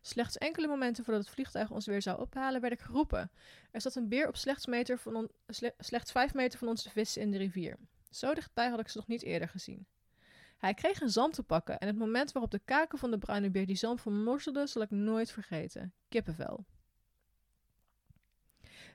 Slechts 0.00 0.38
enkele 0.38 0.66
momenten 0.66 1.04
voordat 1.04 1.24
het 1.24 1.32
vliegtuig 1.34 1.70
ons 1.70 1.86
weer 1.86 2.02
zou 2.02 2.20
ophalen, 2.20 2.60
werd 2.60 2.72
ik 2.72 2.80
geroepen. 2.80 3.30
Er 3.70 3.80
zat 3.80 3.94
een 3.94 4.08
beer 4.08 4.28
op 4.28 4.36
slechts, 4.36 4.66
meter 4.66 4.98
van 4.98 5.30
slechts 5.78 6.12
vijf 6.12 6.34
meter 6.34 6.58
van 6.58 6.68
ons 6.68 6.82
te 6.82 6.90
vissen 6.90 7.22
in 7.22 7.30
de 7.30 7.38
rivier. 7.38 7.76
Zo 8.10 8.34
dichtbij 8.34 8.68
had 8.68 8.80
ik 8.80 8.88
ze 8.88 8.96
nog 8.96 9.06
niet 9.06 9.22
eerder 9.22 9.48
gezien. 9.48 9.86
Hij 10.58 10.74
kreeg 10.74 11.00
een 11.00 11.10
zalm 11.10 11.30
te 11.30 11.42
pakken 11.42 11.78
en 11.78 11.86
het 11.86 11.96
moment 11.96 12.32
waarop 12.32 12.50
de 12.50 12.60
kaken 12.64 12.98
van 12.98 13.10
de 13.10 13.18
bruine 13.18 13.50
beer 13.50 13.66
die 13.66 13.76
zalm 13.76 13.98
vermorzelde 13.98 14.66
zal 14.66 14.82
ik 14.82 14.90
nooit 14.90 15.30
vergeten. 15.30 15.94
Kippenvel. 16.08 16.64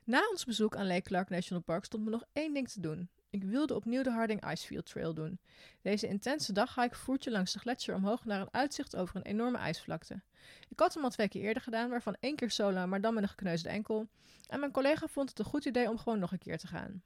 Na 0.04 0.28
ons 0.30 0.44
bezoek 0.44 0.76
aan 0.76 0.86
Lake 0.86 1.02
Clark 1.02 1.28
National 1.28 1.62
Park 1.62 1.84
stond 1.84 2.04
me 2.04 2.10
nog 2.10 2.24
één 2.32 2.54
ding 2.54 2.68
te 2.68 2.80
doen. 2.80 3.10
Ik 3.30 3.44
wilde 3.44 3.74
opnieuw 3.74 4.02
de 4.02 4.10
Harding 4.10 4.50
Icefield 4.50 4.86
Trail 4.86 5.14
doen. 5.14 5.40
Deze 5.82 6.06
intense 6.06 6.52
dag 6.52 6.72
ga 6.72 6.84
ik 6.84 6.94
voertje 6.94 7.30
langs 7.30 7.52
de 7.52 7.58
gletsjer 7.58 7.94
omhoog 7.96 8.24
naar 8.24 8.40
een 8.40 8.52
uitzicht 8.54 8.96
over 8.96 9.16
een 9.16 9.22
enorme 9.22 9.58
ijsvlakte. 9.58 10.22
Ik 10.68 10.78
had 10.78 10.94
hem 10.94 11.04
al 11.04 11.10
twee 11.10 11.28
keer 11.28 11.42
eerder 11.42 11.62
gedaan, 11.62 11.90
waarvan 11.90 12.16
één 12.20 12.36
keer 12.36 12.50
solo, 12.50 12.86
maar 12.86 13.00
dan 13.00 13.14
met 13.14 13.22
een 13.22 13.28
gekneusde 13.28 13.68
enkel. 13.68 14.08
En 14.48 14.60
mijn 14.60 14.72
collega 14.72 15.06
vond 15.06 15.28
het 15.28 15.38
een 15.38 15.44
goed 15.44 15.64
idee 15.64 15.88
om 15.88 15.98
gewoon 15.98 16.18
nog 16.18 16.32
een 16.32 16.38
keer 16.38 16.58
te 16.58 16.66
gaan. 16.66 17.02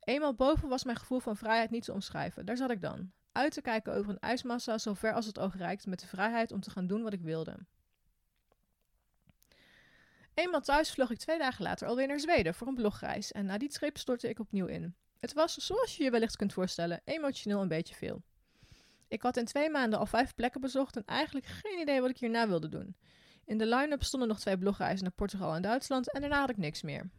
Eenmaal 0.00 0.34
boven 0.34 0.68
was 0.68 0.84
mijn 0.84 0.96
gevoel 0.96 1.20
van 1.20 1.36
vrijheid 1.36 1.70
niet 1.70 1.84
te 1.84 1.92
omschrijven. 1.92 2.46
Daar 2.46 2.56
zat 2.56 2.70
ik 2.70 2.80
dan. 2.80 3.12
Uit 3.32 3.52
te 3.52 3.62
kijken 3.62 3.94
over 3.94 4.10
een 4.10 4.20
ijsmassa 4.20 4.78
zo 4.78 4.94
ver 4.94 5.12
als 5.12 5.26
het 5.26 5.38
oog 5.38 5.56
reikt, 5.56 5.86
met 5.86 6.00
de 6.00 6.06
vrijheid 6.06 6.52
om 6.52 6.60
te 6.60 6.70
gaan 6.70 6.86
doen 6.86 7.02
wat 7.02 7.12
ik 7.12 7.22
wilde. 7.22 7.56
Eenmaal 10.34 10.60
thuis 10.60 10.92
vloog 10.92 11.10
ik 11.10 11.18
twee 11.18 11.38
dagen 11.38 11.62
later 11.62 11.88
alweer 11.88 12.06
naar 12.06 12.20
Zweden 12.20 12.54
voor 12.54 12.66
een 12.66 12.74
blogreis 12.74 13.32
en 13.32 13.46
na 13.46 13.58
die 13.58 13.68
trip 13.68 13.98
stortte 13.98 14.28
ik 14.28 14.38
opnieuw 14.38 14.66
in. 14.66 14.94
Het 15.24 15.32
was, 15.32 15.54
zoals 15.54 15.96
je 15.96 16.02
je 16.04 16.10
wellicht 16.10 16.36
kunt 16.36 16.52
voorstellen, 16.52 17.00
emotioneel 17.04 17.60
een 17.60 17.68
beetje 17.68 17.94
veel. 17.94 18.22
Ik 19.08 19.22
had 19.22 19.36
in 19.36 19.44
twee 19.44 19.70
maanden 19.70 19.98
al 19.98 20.06
vijf 20.06 20.34
plekken 20.34 20.60
bezocht 20.60 20.96
en 20.96 21.04
eigenlijk 21.04 21.46
geen 21.46 21.80
idee 21.80 22.00
wat 22.00 22.10
ik 22.10 22.18
hierna 22.18 22.48
wilde 22.48 22.68
doen. 22.68 22.96
In 23.44 23.58
de 23.58 23.66
line-up 23.66 24.02
stonden 24.02 24.28
nog 24.28 24.40
twee 24.40 24.58
blogreizen 24.58 25.02
naar 25.02 25.12
Portugal 25.12 25.54
en 25.54 25.62
Duitsland 25.62 26.12
en 26.12 26.20
daarna 26.20 26.40
had 26.40 26.50
ik 26.50 26.56
niks 26.56 26.82
meer. 26.82 27.10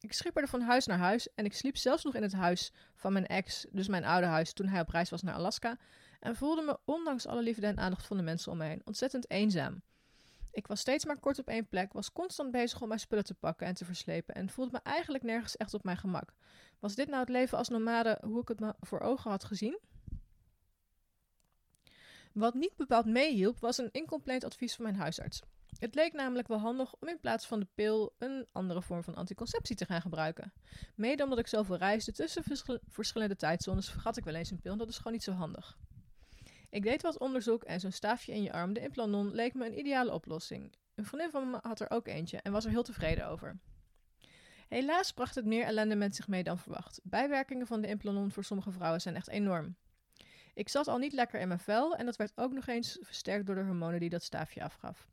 Ik 0.00 0.12
schipperde 0.12 0.48
van 0.48 0.60
huis 0.60 0.86
naar 0.86 0.98
huis 0.98 1.34
en 1.34 1.44
ik 1.44 1.54
sliep 1.54 1.76
zelfs 1.76 2.04
nog 2.04 2.14
in 2.14 2.22
het 2.22 2.32
huis 2.32 2.72
van 2.94 3.12
mijn 3.12 3.26
ex, 3.26 3.66
dus 3.70 3.88
mijn 3.88 4.04
oude 4.04 4.26
huis, 4.26 4.52
toen 4.52 4.68
hij 4.68 4.80
op 4.80 4.88
reis 4.88 5.10
was 5.10 5.22
naar 5.22 5.34
Alaska. 5.34 5.78
En 6.20 6.36
voelde 6.36 6.62
me, 6.62 6.78
ondanks 6.84 7.26
alle 7.26 7.42
liefde 7.42 7.66
en 7.66 7.78
aandacht 7.78 8.06
van 8.06 8.16
de 8.16 8.22
mensen 8.22 8.52
om 8.52 8.58
me 8.58 8.64
heen, 8.64 8.82
ontzettend 8.84 9.30
eenzaam. 9.30 9.82
Ik 10.52 10.66
was 10.66 10.80
steeds 10.80 11.04
maar 11.04 11.18
kort 11.18 11.38
op 11.38 11.48
één 11.48 11.68
plek, 11.68 11.92
was 11.92 12.12
constant 12.12 12.50
bezig 12.50 12.80
om 12.82 12.88
mijn 12.88 13.00
spullen 13.00 13.24
te 13.24 13.34
pakken 13.34 13.66
en 13.66 13.74
te 13.74 13.84
verslepen 13.84 14.34
en 14.34 14.50
voelde 14.50 14.70
me 14.72 14.78
eigenlijk 14.82 15.24
nergens 15.24 15.56
echt 15.56 15.74
op 15.74 15.84
mijn 15.84 15.96
gemak. 15.96 16.34
Was 16.78 16.94
dit 16.94 17.08
nou 17.08 17.20
het 17.20 17.28
leven 17.28 17.58
als 17.58 17.68
nomade 17.68 18.18
hoe 18.24 18.40
ik 18.40 18.48
het 18.48 18.60
me 18.60 18.74
voor 18.80 19.00
ogen 19.00 19.30
had 19.30 19.44
gezien? 19.44 19.78
Wat 22.32 22.54
niet 22.54 22.76
bepaald 22.76 23.06
meehielp, 23.06 23.58
was 23.58 23.78
een 23.78 23.88
incompleet 23.92 24.44
advies 24.44 24.74
van 24.74 24.84
mijn 24.84 24.96
huisarts. 24.96 25.42
Het 25.78 25.94
leek 25.94 26.12
namelijk 26.12 26.48
wel 26.48 26.58
handig 26.58 26.94
om 26.94 27.08
in 27.08 27.20
plaats 27.20 27.46
van 27.46 27.60
de 27.60 27.66
pil 27.74 28.14
een 28.18 28.46
andere 28.52 28.82
vorm 28.82 29.04
van 29.04 29.14
anticonceptie 29.14 29.76
te 29.76 29.84
gaan 29.84 30.00
gebruiken. 30.00 30.52
Mede 30.94 31.22
omdat 31.22 31.38
ik 31.38 31.46
zoveel 31.46 31.76
reisde 31.76 32.12
tussen 32.12 32.42
verschillende 32.88 33.36
tijdzones, 33.36 33.90
vergat 33.90 34.16
ik 34.16 34.24
wel 34.24 34.34
eens 34.34 34.50
een 34.50 34.60
pil 34.60 34.72
en 34.72 34.78
dat 34.78 34.88
is 34.88 34.96
gewoon 34.96 35.12
niet 35.12 35.22
zo 35.22 35.32
handig. 35.32 35.78
Ik 36.70 36.82
deed 36.82 37.02
wat 37.02 37.18
onderzoek 37.18 37.64
en 37.64 37.80
zo'n 37.80 37.92
staafje 37.92 38.32
in 38.32 38.42
je 38.42 38.52
arm, 38.52 38.72
de 38.72 38.80
Implanon, 38.80 39.34
leek 39.34 39.54
me 39.54 39.66
een 39.66 39.78
ideale 39.78 40.12
oplossing. 40.12 40.72
Een 40.94 41.04
vriendin 41.04 41.30
van 41.30 41.50
me 41.50 41.58
had 41.62 41.80
er 41.80 41.90
ook 41.90 42.06
eentje 42.06 42.40
en 42.42 42.52
was 42.52 42.64
er 42.64 42.70
heel 42.70 42.82
tevreden 42.82 43.26
over. 43.26 43.58
Helaas 44.68 45.12
bracht 45.12 45.34
het 45.34 45.44
meer 45.44 45.64
ellende 45.64 45.96
met 45.96 46.16
zich 46.16 46.28
mee 46.28 46.42
dan 46.42 46.58
verwacht. 46.58 47.00
Bijwerkingen 47.02 47.66
van 47.66 47.80
de 47.80 47.88
Implanon 47.88 48.30
voor 48.30 48.44
sommige 48.44 48.70
vrouwen 48.70 49.00
zijn 49.00 49.16
echt 49.16 49.28
enorm. 49.28 49.76
Ik 50.54 50.68
zat 50.68 50.88
al 50.88 50.98
niet 50.98 51.12
lekker 51.12 51.40
in 51.40 51.48
mijn 51.48 51.60
vel 51.60 51.96
en 51.96 52.06
dat 52.06 52.16
werd 52.16 52.32
ook 52.34 52.52
nog 52.52 52.66
eens 52.66 52.98
versterkt 53.00 53.46
door 53.46 53.54
de 53.54 53.62
hormonen 53.62 54.00
die 54.00 54.08
dat 54.08 54.22
staafje 54.22 54.62
afgaf. 54.62 55.08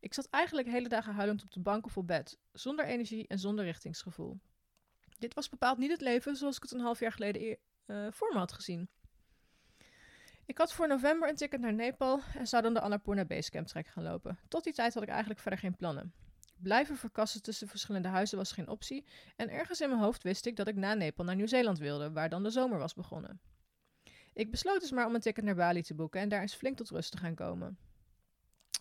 Ik 0.00 0.14
zat 0.14 0.28
eigenlijk 0.30 0.68
hele 0.68 0.88
dagen 0.88 1.14
huilend 1.14 1.42
op 1.42 1.50
de 1.50 1.60
bank 1.60 1.84
of 1.84 1.96
op 1.96 2.06
bed, 2.06 2.38
zonder 2.52 2.84
energie 2.84 3.28
en 3.28 3.38
zonder 3.38 3.64
richtingsgevoel. 3.64 4.40
Dit 5.18 5.34
was 5.34 5.48
bepaald 5.48 5.78
niet 5.78 5.90
het 5.90 6.00
leven 6.00 6.36
zoals 6.36 6.56
ik 6.56 6.62
het 6.62 6.72
een 6.72 6.80
half 6.80 7.00
jaar 7.00 7.12
geleden 7.12 7.58
uh, 7.86 8.06
voor 8.10 8.32
me 8.32 8.38
had 8.38 8.52
gezien. 8.52 8.88
Ik 10.46 10.58
had 10.58 10.72
voor 10.72 10.88
november 10.88 11.28
een 11.28 11.36
ticket 11.36 11.60
naar 11.60 11.72
Nepal 11.72 12.20
en 12.34 12.46
zou 12.46 12.62
dan 12.62 12.74
de 12.74 12.80
Annapurna 12.80 13.24
Basecamp 13.24 13.66
trek 13.66 13.86
gaan 13.86 14.02
lopen. 14.02 14.38
Tot 14.48 14.64
die 14.64 14.72
tijd 14.72 14.94
had 14.94 15.02
ik 15.02 15.08
eigenlijk 15.08 15.40
verder 15.40 15.60
geen 15.60 15.76
plannen. 15.76 16.12
Blijven 16.56 16.96
verkassen 16.96 17.42
tussen 17.42 17.68
verschillende 17.68 18.08
huizen 18.08 18.38
was 18.38 18.52
geen 18.52 18.68
optie 18.68 19.04
en 19.36 19.50
ergens 19.50 19.80
in 19.80 19.88
mijn 19.88 20.00
hoofd 20.00 20.22
wist 20.22 20.46
ik 20.46 20.56
dat 20.56 20.68
ik 20.68 20.76
na 20.76 20.94
Nepal 20.94 21.24
naar 21.24 21.34
Nieuw-Zeeland 21.34 21.78
wilde, 21.78 22.12
waar 22.12 22.28
dan 22.28 22.42
de 22.42 22.50
zomer 22.50 22.78
was 22.78 22.94
begonnen. 22.94 23.40
Ik 24.32 24.50
besloot 24.50 24.80
dus 24.80 24.90
maar 24.90 25.06
om 25.06 25.14
een 25.14 25.20
ticket 25.20 25.44
naar 25.44 25.54
Bali 25.54 25.82
te 25.82 25.94
boeken 25.94 26.20
en 26.20 26.28
daar 26.28 26.40
eens 26.40 26.54
flink 26.54 26.76
tot 26.76 26.90
rust 26.90 27.10
te 27.10 27.18
gaan 27.18 27.34
komen. 27.34 27.78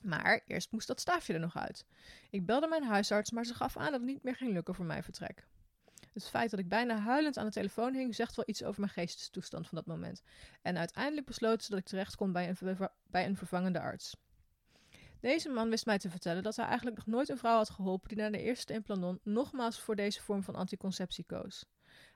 Maar 0.01 0.41
eerst 0.47 0.71
moest 0.71 0.87
dat 0.87 0.99
staafje 0.99 1.33
er 1.33 1.39
nog 1.39 1.57
uit. 1.57 1.85
Ik 2.29 2.45
belde 2.45 2.67
mijn 2.67 2.83
huisarts, 2.83 3.31
maar 3.31 3.45
ze 3.45 3.53
gaf 3.53 3.77
aan 3.77 3.91
dat 3.91 4.01
het 4.01 4.09
niet 4.09 4.23
meer 4.23 4.35
ging 4.35 4.53
lukken 4.53 4.75
voor 4.75 4.85
mijn 4.85 5.03
vertrek. 5.03 5.47
Het 6.13 6.27
feit 6.27 6.49
dat 6.49 6.59
ik 6.59 6.67
bijna 6.67 6.97
huilend 6.97 7.37
aan 7.37 7.45
de 7.45 7.51
telefoon 7.51 7.93
hing, 7.93 8.15
zegt 8.15 8.35
wel 8.35 8.45
iets 8.47 8.63
over 8.63 8.79
mijn 8.79 8.93
geestestoestand 8.93 9.67
van 9.67 9.77
dat 9.77 9.85
moment. 9.85 10.21
En 10.61 10.77
uiteindelijk 10.77 11.27
besloot 11.27 11.63
ze 11.63 11.69
dat 11.69 11.79
ik 11.79 11.85
terecht 11.85 12.15
kon 12.15 12.31
bij 12.31 12.49
een, 12.49 12.77
bij 13.07 13.25
een 13.25 13.37
vervangende 13.37 13.79
arts. 13.79 14.15
Deze 15.19 15.49
man 15.49 15.69
wist 15.69 15.85
mij 15.85 15.97
te 15.97 16.09
vertellen 16.09 16.43
dat 16.43 16.55
hij 16.55 16.65
eigenlijk 16.65 16.97
nog 16.97 17.05
nooit 17.05 17.29
een 17.29 17.37
vrouw 17.37 17.55
had 17.55 17.69
geholpen 17.69 18.09
die 18.09 18.17
na 18.17 18.29
de 18.29 18.41
eerste 18.41 18.73
implanon 18.73 19.19
nogmaals 19.23 19.79
voor 19.79 19.95
deze 19.95 20.21
vorm 20.21 20.43
van 20.43 20.55
anticonceptie 20.55 21.25
koos. 21.25 21.65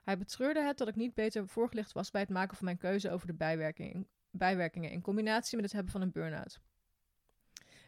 Hij 0.02 0.18
betreurde 0.18 0.62
het 0.62 0.78
dat 0.78 0.88
ik 0.88 0.96
niet 0.96 1.14
beter 1.14 1.48
voorgelicht 1.48 1.92
was 1.92 2.10
bij 2.10 2.20
het 2.20 2.30
maken 2.30 2.56
van 2.56 2.64
mijn 2.64 2.78
keuze 2.78 3.10
over 3.10 3.26
de 3.26 3.34
bijwerkingen 4.30 4.90
in 4.90 5.02
combinatie 5.02 5.56
met 5.56 5.64
het 5.64 5.74
hebben 5.74 5.92
van 5.92 6.00
een 6.00 6.12
burn-out. 6.12 6.60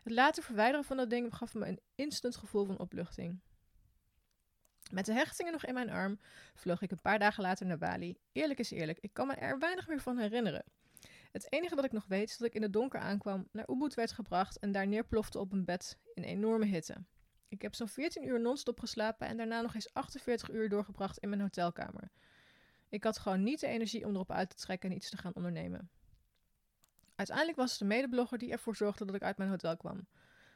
Het 0.02 0.12
later 0.12 0.42
verwijderen 0.42 0.84
van 0.84 0.96
dat 0.96 1.10
ding 1.10 1.34
gaf 1.34 1.54
me 1.54 1.66
een 1.66 1.80
instant 1.94 2.36
gevoel 2.36 2.64
van 2.64 2.78
opluchting. 2.78 3.40
Met 4.90 5.06
de 5.06 5.12
hechtingen 5.12 5.52
nog 5.52 5.64
in 5.64 5.74
mijn 5.74 5.90
arm 5.90 6.18
vloog 6.54 6.82
ik 6.82 6.90
een 6.90 7.00
paar 7.00 7.18
dagen 7.18 7.42
later 7.42 7.66
naar 7.66 7.78
Bali. 7.78 8.16
Eerlijk 8.32 8.58
is 8.58 8.70
eerlijk, 8.70 8.98
ik 9.00 9.12
kan 9.12 9.26
me 9.26 9.34
er 9.34 9.58
weinig 9.58 9.88
meer 9.88 10.00
van 10.00 10.18
herinneren. 10.18 10.64
Het 11.32 11.52
enige 11.52 11.74
dat 11.74 11.84
ik 11.84 11.92
nog 11.92 12.04
weet 12.06 12.28
is 12.28 12.36
dat 12.36 12.46
ik 12.46 12.54
in 12.54 12.62
het 12.62 12.72
donker 12.72 13.00
aankwam, 13.00 13.48
naar 13.52 13.70
Ubud 13.70 13.94
werd 13.94 14.12
gebracht 14.12 14.58
en 14.58 14.72
daar 14.72 14.86
neerplofte 14.86 15.38
op 15.38 15.52
een 15.52 15.64
bed 15.64 15.98
in 16.14 16.22
enorme 16.22 16.66
hitte. 16.66 17.04
Ik 17.48 17.62
heb 17.62 17.74
zo'n 17.74 17.88
14 17.88 18.26
uur 18.26 18.40
non-stop 18.40 18.80
geslapen 18.80 19.26
en 19.26 19.36
daarna 19.36 19.60
nog 19.60 19.74
eens 19.74 19.92
48 19.92 20.50
uur 20.50 20.68
doorgebracht 20.68 21.18
in 21.18 21.28
mijn 21.28 21.40
hotelkamer. 21.40 22.10
Ik 22.88 23.04
had 23.04 23.18
gewoon 23.18 23.42
niet 23.42 23.60
de 23.60 23.66
energie 23.66 24.06
om 24.06 24.14
erop 24.14 24.30
uit 24.30 24.50
te 24.50 24.56
trekken 24.56 24.90
en 24.90 24.96
iets 24.96 25.10
te 25.10 25.16
gaan 25.16 25.34
ondernemen. 25.34 25.90
Uiteindelijk 27.14 27.58
was 27.58 27.70
het 27.70 27.78
de 27.78 27.84
medeblogger 27.84 28.38
die 28.38 28.52
ervoor 28.52 28.76
zorgde 28.76 29.04
dat 29.04 29.14
ik 29.14 29.22
uit 29.22 29.36
mijn 29.36 29.50
hotel 29.50 29.76
kwam. 29.76 30.06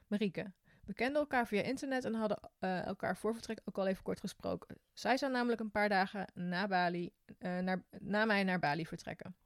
Marieke. 0.07 0.53
We 0.87 0.95
kenden 0.95 1.21
elkaar 1.21 1.47
via 1.47 1.63
internet 1.63 2.05
en 2.05 2.15
hadden 2.15 2.39
uh, 2.61 2.87
elkaar 2.87 3.17
voor 3.17 3.35
vertrek 3.35 3.61
ook 3.65 3.79
al 3.79 3.87
even 3.87 4.03
kort 4.03 4.21
gesproken. 4.21 4.77
Zij 4.93 5.17
zou 5.17 5.33
namelijk 5.33 5.61
een 5.61 5.71
paar 5.71 5.89
dagen 5.89 6.27
na, 6.35 6.67
Bali, 6.67 7.11
uh, 7.39 7.59
naar, 7.59 7.85
na 7.99 8.25
mij 8.25 8.45
naar 8.45 8.59
Bali 8.59 8.87
vertrekken. 8.87 9.37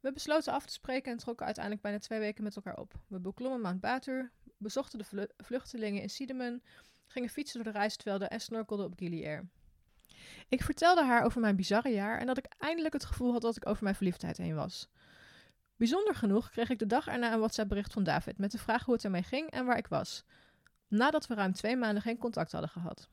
We 0.00 0.12
besloten 0.12 0.52
af 0.52 0.66
te 0.66 0.72
spreken 0.72 1.12
en 1.12 1.18
trokken 1.18 1.46
uiteindelijk 1.46 1.84
bijna 1.84 1.98
twee 1.98 2.18
weken 2.18 2.44
met 2.44 2.56
elkaar 2.56 2.76
op. 2.76 2.94
We 3.08 3.20
beklommen 3.20 3.60
Mount 3.60 3.80
Batur, 3.80 4.30
bezochten 4.56 4.98
de 4.98 5.28
vluchtelingen 5.36 6.02
in 6.02 6.10
Siedemen, 6.10 6.62
gingen 7.06 7.28
fietsen 7.28 7.62
door 7.62 7.72
de 7.72 7.78
rijstvelden 7.78 8.30
en 8.30 8.40
snorkelden 8.40 8.86
op 8.86 8.98
Gili 8.98 9.26
Air. 9.26 9.48
Ik 10.48 10.62
vertelde 10.62 11.04
haar 11.04 11.24
over 11.24 11.40
mijn 11.40 11.56
bizarre 11.56 11.88
jaar 11.88 12.18
en 12.18 12.26
dat 12.26 12.38
ik 12.38 12.46
eindelijk 12.58 12.94
het 12.94 13.04
gevoel 13.04 13.32
had 13.32 13.42
dat 13.42 13.56
ik 13.56 13.68
over 13.68 13.82
mijn 13.82 13.94
verliefdheid 13.94 14.36
heen 14.36 14.54
was. 14.54 14.88
Bijzonder 15.80 16.14
genoeg 16.14 16.50
kreeg 16.50 16.68
ik 16.68 16.78
de 16.78 16.86
dag 16.86 17.06
erna 17.06 17.32
een 17.32 17.38
WhatsApp-bericht 17.38 17.92
van 17.92 18.02
David 18.02 18.38
met 18.38 18.50
de 18.50 18.58
vraag 18.58 18.84
hoe 18.84 18.94
het 18.94 19.04
ermee 19.04 19.22
ging 19.22 19.50
en 19.50 19.64
waar 19.66 19.76
ik 19.76 19.86
was, 19.86 20.24
nadat 20.88 21.26
we 21.26 21.34
ruim 21.34 21.52
twee 21.52 21.76
maanden 21.76 22.02
geen 22.02 22.18
contact 22.18 22.52
hadden 22.52 22.70
gehad. 22.70 23.08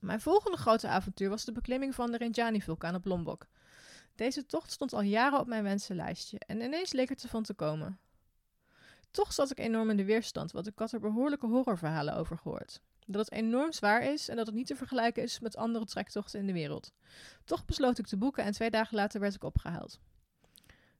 Mijn 0.00 0.20
volgende 0.20 0.56
grote 0.56 0.88
avontuur 0.88 1.28
was 1.28 1.44
de 1.44 1.52
beklimming 1.52 1.94
van 1.94 2.10
de 2.10 2.16
Rinjani-vulkaan 2.16 2.94
op 2.94 3.04
Lombok. 3.04 3.46
Deze 4.14 4.46
tocht 4.46 4.70
stond 4.70 4.92
al 4.92 5.00
jaren 5.00 5.38
op 5.38 5.46
mijn 5.46 5.62
wensenlijstje 5.62 6.38
en 6.38 6.60
ineens 6.60 6.92
leek 6.92 7.08
het 7.08 7.22
ervan 7.22 7.42
te 7.42 7.54
komen. 7.54 7.98
Toch 9.10 9.32
zat 9.32 9.50
ik 9.50 9.58
enorm 9.58 9.90
in 9.90 9.96
de 9.96 10.04
weerstand, 10.04 10.52
want 10.52 10.66
ik 10.66 10.78
had 10.78 10.92
er 10.92 11.00
behoorlijke 11.00 11.46
horrorverhalen 11.46 12.14
over 12.14 12.38
gehoord. 12.38 12.80
Dat 13.06 13.24
het 13.24 13.32
enorm 13.32 13.72
zwaar 13.72 14.02
is 14.02 14.28
en 14.28 14.36
dat 14.36 14.46
het 14.46 14.54
niet 14.54 14.66
te 14.66 14.76
vergelijken 14.76 15.22
is 15.22 15.40
met 15.40 15.56
andere 15.56 15.84
trektochten 15.84 16.40
in 16.40 16.46
de 16.46 16.52
wereld. 16.52 16.92
Toch 17.44 17.64
besloot 17.64 17.98
ik 17.98 18.06
te 18.06 18.16
boeken 18.16 18.44
en 18.44 18.52
twee 18.52 18.70
dagen 18.70 18.96
later 18.96 19.20
werd 19.20 19.34
ik 19.34 19.44
opgehaald. 19.44 20.00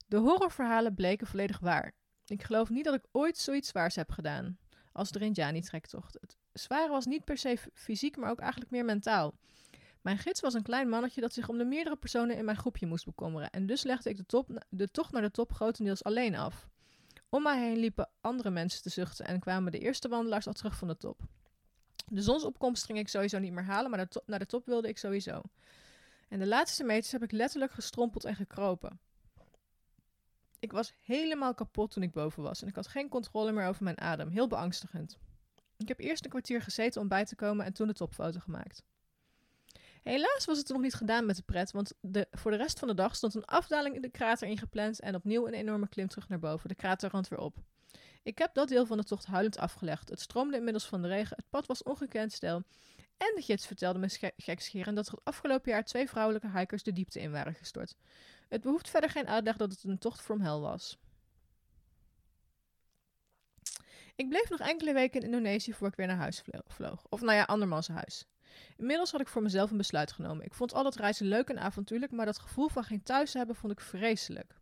De 0.08 0.16
horrorverhalen 0.16 0.94
bleken 0.94 1.26
volledig 1.26 1.58
waar. 1.58 1.92
Ik 2.26 2.42
geloof 2.42 2.68
niet 2.68 2.84
dat 2.84 2.94
ik 2.94 3.04
ooit 3.12 3.38
zoiets 3.38 3.68
zwaars 3.68 3.96
heb 3.96 4.10
gedaan 4.10 4.58
als 4.92 5.10
de 5.10 5.18
Rinjani-trektocht. 5.18 6.18
Het 6.20 6.36
zware 6.52 6.88
was 6.88 7.06
niet 7.06 7.24
per 7.24 7.38
se 7.38 7.58
fysiek, 7.74 8.16
maar 8.16 8.30
ook 8.30 8.38
eigenlijk 8.38 8.70
meer 8.70 8.84
mentaal. 8.84 9.34
Mijn 10.00 10.18
gids 10.18 10.40
was 10.40 10.54
een 10.54 10.62
klein 10.62 10.88
mannetje 10.88 11.20
dat 11.20 11.32
zich 11.32 11.48
om 11.48 11.58
de 11.58 11.64
meerdere 11.64 11.96
personen 11.96 12.36
in 12.36 12.44
mijn 12.44 12.56
groepje 12.56 12.86
moest 12.86 13.04
bekommeren. 13.04 13.50
En 13.50 13.66
dus 13.66 13.82
legde 13.82 14.10
ik 14.10 14.16
de, 14.16 14.26
top, 14.26 14.64
de 14.68 14.90
tocht 14.90 15.12
naar 15.12 15.22
de 15.22 15.30
top 15.30 15.52
grotendeels 15.52 16.04
alleen 16.04 16.36
af. 16.36 16.68
Om 17.28 17.42
mij 17.42 17.60
heen 17.60 17.78
liepen 17.78 18.10
andere 18.20 18.50
mensen 18.50 18.82
te 18.82 18.88
zuchten 18.88 19.26
en 19.26 19.40
kwamen 19.40 19.72
de 19.72 19.78
eerste 19.78 20.08
wandelaars 20.08 20.46
al 20.46 20.52
terug 20.52 20.76
van 20.76 20.88
de 20.88 20.96
top. 20.96 21.20
De 22.06 22.22
zonsopkomst 22.22 22.84
ging 22.84 22.98
ik 22.98 23.08
sowieso 23.08 23.38
niet 23.38 23.52
meer 23.52 23.64
halen, 23.64 23.90
maar 23.90 24.08
naar 24.26 24.38
de 24.38 24.46
top 24.46 24.66
wilde 24.66 24.88
ik 24.88 24.98
sowieso. 24.98 25.42
En 26.28 26.38
de 26.38 26.46
laatste 26.46 26.84
meters 26.84 27.12
heb 27.12 27.22
ik 27.22 27.32
letterlijk 27.32 27.72
gestrompeld 27.72 28.24
en 28.24 28.34
gekropen. 28.34 29.00
Ik 30.58 30.72
was 30.72 30.92
helemaal 31.02 31.54
kapot 31.54 31.90
toen 31.90 32.02
ik 32.02 32.12
boven 32.12 32.42
was 32.42 32.62
en 32.62 32.68
ik 32.68 32.74
had 32.74 32.86
geen 32.86 33.08
controle 33.08 33.52
meer 33.52 33.66
over 33.66 33.84
mijn 33.84 34.00
adem. 34.00 34.28
Heel 34.28 34.46
beangstigend. 34.46 35.18
Ik 35.76 35.88
heb 35.88 36.00
eerst 36.00 36.24
een 36.24 36.30
kwartier 36.30 36.62
gezeten 36.62 37.00
om 37.00 37.08
bij 37.08 37.24
te 37.24 37.36
komen 37.36 37.66
en 37.66 37.72
toen 37.72 37.86
de 37.86 37.92
topfoto 37.92 38.38
gemaakt. 38.38 38.82
Helaas 40.02 40.44
was 40.44 40.58
het 40.58 40.68
nog 40.68 40.80
niet 40.80 40.94
gedaan 40.94 41.26
met 41.26 41.36
de 41.36 41.42
pret, 41.42 41.70
want 41.70 41.92
de, 42.00 42.26
voor 42.30 42.50
de 42.50 42.56
rest 42.56 42.78
van 42.78 42.88
de 42.88 42.94
dag 42.94 43.16
stond 43.16 43.34
een 43.34 43.44
afdaling 43.44 43.94
in 43.94 44.02
de 44.02 44.10
krater 44.10 44.48
ingepland 44.48 45.00
en 45.00 45.14
opnieuw 45.14 45.46
een 45.46 45.54
enorme 45.54 45.88
klim 45.88 46.08
terug 46.08 46.28
naar 46.28 46.38
boven, 46.38 46.68
de 46.68 46.74
kraterrand 46.74 47.28
weer 47.28 47.38
op. 47.38 47.56
Ik 48.22 48.38
heb 48.38 48.54
dat 48.54 48.68
deel 48.68 48.86
van 48.86 48.96
de 48.96 49.04
tocht 49.04 49.26
huilend 49.26 49.58
afgelegd. 49.58 50.08
Het 50.08 50.20
stroomde 50.20 50.56
inmiddels 50.56 50.86
van 50.86 51.02
de 51.02 51.08
regen, 51.08 51.36
het 51.36 51.48
pad 51.50 51.66
was 51.66 51.82
ongekend 51.82 52.32
stil. 52.32 52.62
En 53.18 53.32
de 53.34 53.42
gids 53.42 53.66
vertelde 53.66 53.98
me 53.98 54.32
gekscherend 54.36 54.96
dat 54.96 55.06
er 55.06 55.12
het 55.12 55.24
afgelopen 55.24 55.70
jaar 55.70 55.84
twee 55.84 56.08
vrouwelijke 56.08 56.50
hikers 56.50 56.82
de 56.82 56.92
diepte 56.92 57.20
in 57.20 57.30
waren 57.30 57.54
gestort. 57.54 57.94
Het 58.48 58.60
behoeft 58.60 58.90
verder 58.90 59.10
geen 59.10 59.28
uitleg 59.28 59.56
dat 59.56 59.70
het 59.70 59.84
een 59.84 59.98
tocht 59.98 60.20
from 60.20 60.40
hell 60.40 60.58
was. 60.58 60.98
Ik 64.16 64.28
bleef 64.28 64.48
nog 64.48 64.60
enkele 64.60 64.92
weken 64.92 65.20
in 65.20 65.26
Indonesië 65.26 65.72
voor 65.72 65.88
ik 65.88 65.94
weer 65.94 66.06
naar 66.06 66.16
huis 66.16 66.42
vloog. 66.66 67.06
Of 67.08 67.20
nou 67.20 67.32
ja, 67.32 67.42
andermans 67.42 67.88
huis. 67.88 68.26
Inmiddels 68.76 69.10
had 69.10 69.20
ik 69.20 69.28
voor 69.28 69.42
mezelf 69.42 69.70
een 69.70 69.76
besluit 69.76 70.12
genomen. 70.12 70.44
Ik 70.44 70.54
vond 70.54 70.74
al 70.74 70.82
dat 70.82 70.96
reizen 70.96 71.26
leuk 71.26 71.48
en 71.48 71.58
avontuurlijk, 71.58 72.12
maar 72.12 72.26
dat 72.26 72.38
gevoel 72.38 72.68
van 72.68 72.84
geen 72.84 73.02
thuis 73.02 73.32
hebben 73.32 73.56
vond 73.56 73.72
ik 73.72 73.80
vreselijk. 73.80 74.60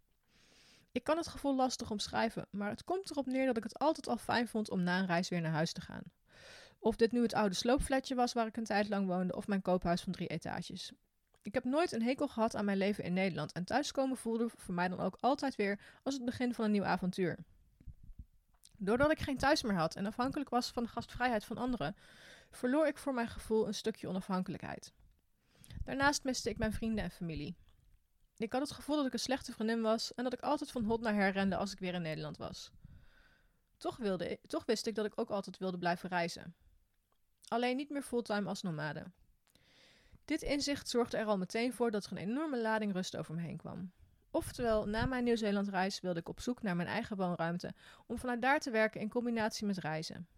Ik 0.93 1.05
kan 1.05 1.17
het 1.17 1.29
gevoel 1.29 1.57
lastig 1.57 1.91
omschrijven, 1.91 2.47
maar 2.51 2.71
het 2.71 2.85
komt 2.85 3.11
erop 3.11 3.27
neer 3.27 3.47
dat 3.47 3.57
ik 3.57 3.63
het 3.63 3.79
altijd 3.79 4.09
al 4.09 4.17
fijn 4.17 4.49
vond 4.49 4.71
om 4.71 4.83
na 4.83 4.99
een 4.99 5.07
reis 5.07 5.29
weer 5.29 5.41
naar 5.41 5.53
huis 5.53 5.73
te 5.73 5.81
gaan. 5.81 6.03
Of 6.87 6.97
dit 6.97 7.13
nu 7.13 7.23
het 7.23 7.35
oude 7.35 7.55
sloopflatje 7.55 8.15
was 8.15 8.33
waar 8.33 8.47
ik 8.47 8.57
een 8.57 8.65
tijd 8.65 8.89
lang 8.89 9.07
woonde, 9.07 9.37
of 9.37 9.47
mijn 9.47 9.63
koophuis 9.63 10.03
van 10.03 10.13
drie 10.13 10.29
etages. 10.29 10.93
Ik 11.43 11.55
heb 11.55 11.65
nooit 11.65 11.93
een 11.93 12.03
hekel 12.03 12.29
gehad 12.29 12.57
aan 12.57 12.65
mijn 12.65 12.79
leven 12.79 13.05
in 13.05 13.13
Nederland 13.13 13.53
en 13.53 13.65
thuiskomen 13.65 14.17
voelde 14.17 14.49
voor 14.57 14.75
mij 14.75 14.89
dan 14.89 15.01
ook 15.01 15.17
altijd 15.21 15.57
weer 15.57 15.81
als 16.03 16.15
het 16.15 16.25
begin 16.25 16.55
van 16.55 16.65
een 16.65 16.71
nieuw 16.71 16.85
avontuur. 16.85 17.39
Doordat 18.79 19.11
ik 19.11 19.19
geen 19.19 19.37
thuis 19.37 19.63
meer 19.63 19.75
had 19.75 19.95
en 19.95 20.07
afhankelijk 20.07 20.49
was 20.49 20.71
van 20.71 20.83
de 20.83 20.89
gastvrijheid 20.89 21.45
van 21.45 21.59
anderen, 21.59 21.97
verloor 22.51 22.87
ik 22.87 22.99
voor 22.99 23.15
mijn 23.15 23.29
gevoel 23.29 23.67
een 23.67 23.75
stukje 23.75 24.09
onafhankelijkheid. 24.09 24.93
Daarnaast 25.85 26.25
miste 26.25 26.51
ik 26.51 26.59
mijn 26.59 26.73
vrienden 26.73 27.05
en 27.05 27.11
familie. 27.11 27.57
Ik 28.37 28.53
had 28.53 28.63
het 28.63 28.73
gevoel 28.73 28.97
dat 28.97 29.07
ik 29.07 29.13
een 29.13 29.19
slechte 29.19 29.53
vriendin 29.53 29.83
was 29.83 30.15
en 30.15 30.25
dat 30.25 30.33
ik 30.33 30.41
altijd 30.41 30.71
van 30.71 30.85
hot 30.85 31.01
naar 31.01 31.15
her 31.15 31.33
rende 31.33 31.57
als 31.57 31.73
ik 31.73 31.79
weer 31.79 31.95
in 31.95 32.03
Nederland 32.03 32.37
was. 32.37 32.71
Toch, 33.77 33.97
wilde 33.97 34.39
toch 34.47 34.65
wist 34.65 34.87
ik 34.87 34.95
dat 34.95 35.07
ik 35.07 35.21
ook 35.21 35.31
altijd 35.31 35.59
wilde 35.59 35.79
blijven 35.79 36.09
reizen. 36.09 36.55
Alleen 37.49 37.77
niet 37.77 37.91
meer 37.91 38.03
fulltime 38.03 38.49
als 38.49 38.63
nomade. 38.63 39.05
Dit 40.25 40.43
inzicht 40.43 40.89
zorgde 40.89 41.17
er 41.17 41.27
al 41.27 41.39
meteen 41.39 41.73
voor 41.73 41.91
dat 41.91 42.05
er 42.05 42.13
een 42.13 42.19
enorme 42.19 42.61
lading 42.61 42.93
rust 42.93 43.17
over 43.17 43.35
me 43.35 43.41
heen 43.41 43.57
kwam. 43.57 43.93
Oftewel, 44.31 44.87
na 44.89 45.07
mijn 45.07 45.25
Nieuw-Zeeland-reis 45.25 46.01
wilde 46.01 46.21
ik 46.21 46.29
op 46.29 46.41
zoek 46.41 46.63
naar 46.63 46.77
mijn 46.77 46.89
eigen 46.89 47.17
woonruimte 47.17 47.75
om 48.07 48.19
vanuit 48.19 48.43
daar 48.43 48.61
te 48.61 48.71
werken 48.71 49.01
in 49.01 49.09
combinatie 49.09 49.67
met 49.67 49.79
reizen. 49.79 50.29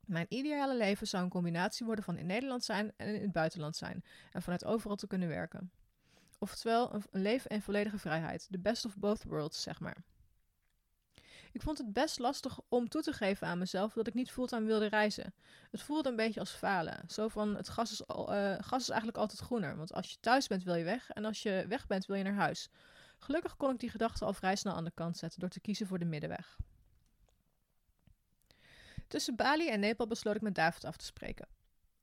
Mijn 0.00 0.26
ideale 0.28 0.76
leven 0.76 1.06
zou 1.06 1.24
een 1.24 1.30
combinatie 1.30 1.86
worden 1.86 2.04
van 2.04 2.16
in 2.16 2.26
Nederland 2.26 2.64
zijn 2.64 2.92
en 2.96 3.14
in 3.14 3.22
het 3.22 3.32
buitenland 3.32 3.76
zijn 3.76 4.04
en 4.32 4.42
vanuit 4.42 4.64
overal 4.64 4.96
te 4.96 5.06
kunnen 5.06 5.28
werken. 5.28 5.70
Oftewel, 6.38 6.94
een, 6.94 7.04
leven 7.10 7.50
in 7.50 7.62
volledige 7.62 7.98
vrijheid. 7.98 8.48
The 8.50 8.58
best 8.58 8.84
of 8.84 8.96
both 8.96 9.24
worlds, 9.24 9.62
zeg 9.62 9.80
maar. 9.80 10.04
Ik 11.52 11.62
vond 11.62 11.78
het 11.78 11.92
best 11.92 12.18
lastig 12.18 12.60
om 12.68 12.88
toe 12.88 13.02
te 13.02 13.12
geven 13.12 13.46
aan 13.46 13.58
mezelf 13.58 13.92
dat 13.92 14.06
ik 14.06 14.14
niet 14.14 14.30
fulltime 14.30 14.66
wilde 14.66 14.86
reizen. 14.86 15.34
Het 15.70 15.82
voelde 15.82 16.08
een 16.08 16.16
beetje 16.16 16.40
als 16.40 16.50
falen. 16.50 17.04
Zo 17.08 17.28
van, 17.28 17.56
het 17.56 17.68
gas 17.68 17.92
is, 17.92 18.00
uh, 18.00 18.54
gas 18.58 18.80
is 18.80 18.88
eigenlijk 18.88 19.18
altijd 19.18 19.40
groener. 19.40 19.76
Want 19.76 19.92
als 19.92 20.10
je 20.10 20.16
thuis 20.20 20.46
bent 20.46 20.62
wil 20.62 20.74
je 20.74 20.84
weg 20.84 21.10
en 21.10 21.24
als 21.24 21.42
je 21.42 21.64
weg 21.68 21.86
bent 21.86 22.06
wil 22.06 22.16
je 22.16 22.22
naar 22.22 22.34
huis. 22.34 22.68
Gelukkig 23.18 23.56
kon 23.56 23.70
ik 23.70 23.78
die 23.78 23.90
gedachte 23.90 24.24
al 24.24 24.32
vrij 24.32 24.56
snel 24.56 24.74
aan 24.74 24.84
de 24.84 24.92
kant 24.94 25.16
zetten 25.16 25.40
door 25.40 25.48
te 25.48 25.60
kiezen 25.60 25.86
voor 25.86 25.98
de 25.98 26.04
middenweg. 26.04 26.56
Tussen 29.08 29.36
Bali 29.36 29.68
en 29.68 29.80
Nepal 29.80 30.06
besloot 30.06 30.36
ik 30.36 30.42
met 30.42 30.54
David 30.54 30.84
af 30.84 30.96
te 30.96 31.04
spreken. 31.04 31.48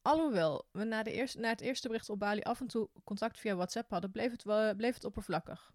Alhoewel 0.01 0.68
we 0.72 0.84
na, 0.84 1.04
de 1.04 1.12
eerste, 1.12 1.39
na 1.39 1.50
het 1.50 1.62
eerste 1.62 1.88
bericht 1.88 2.10
op 2.10 2.20
Bali 2.20 2.42
af 2.42 2.60
en 2.60 2.68
toe 2.68 2.89
contact 3.04 3.39
via 3.39 3.56
WhatsApp 3.56 3.89
hadden, 3.92 4.12
bleef 4.12 4.32
het, 4.32 4.77
bleef 4.77 4.94
het 4.94 5.04
oppervlakkig. 5.04 5.72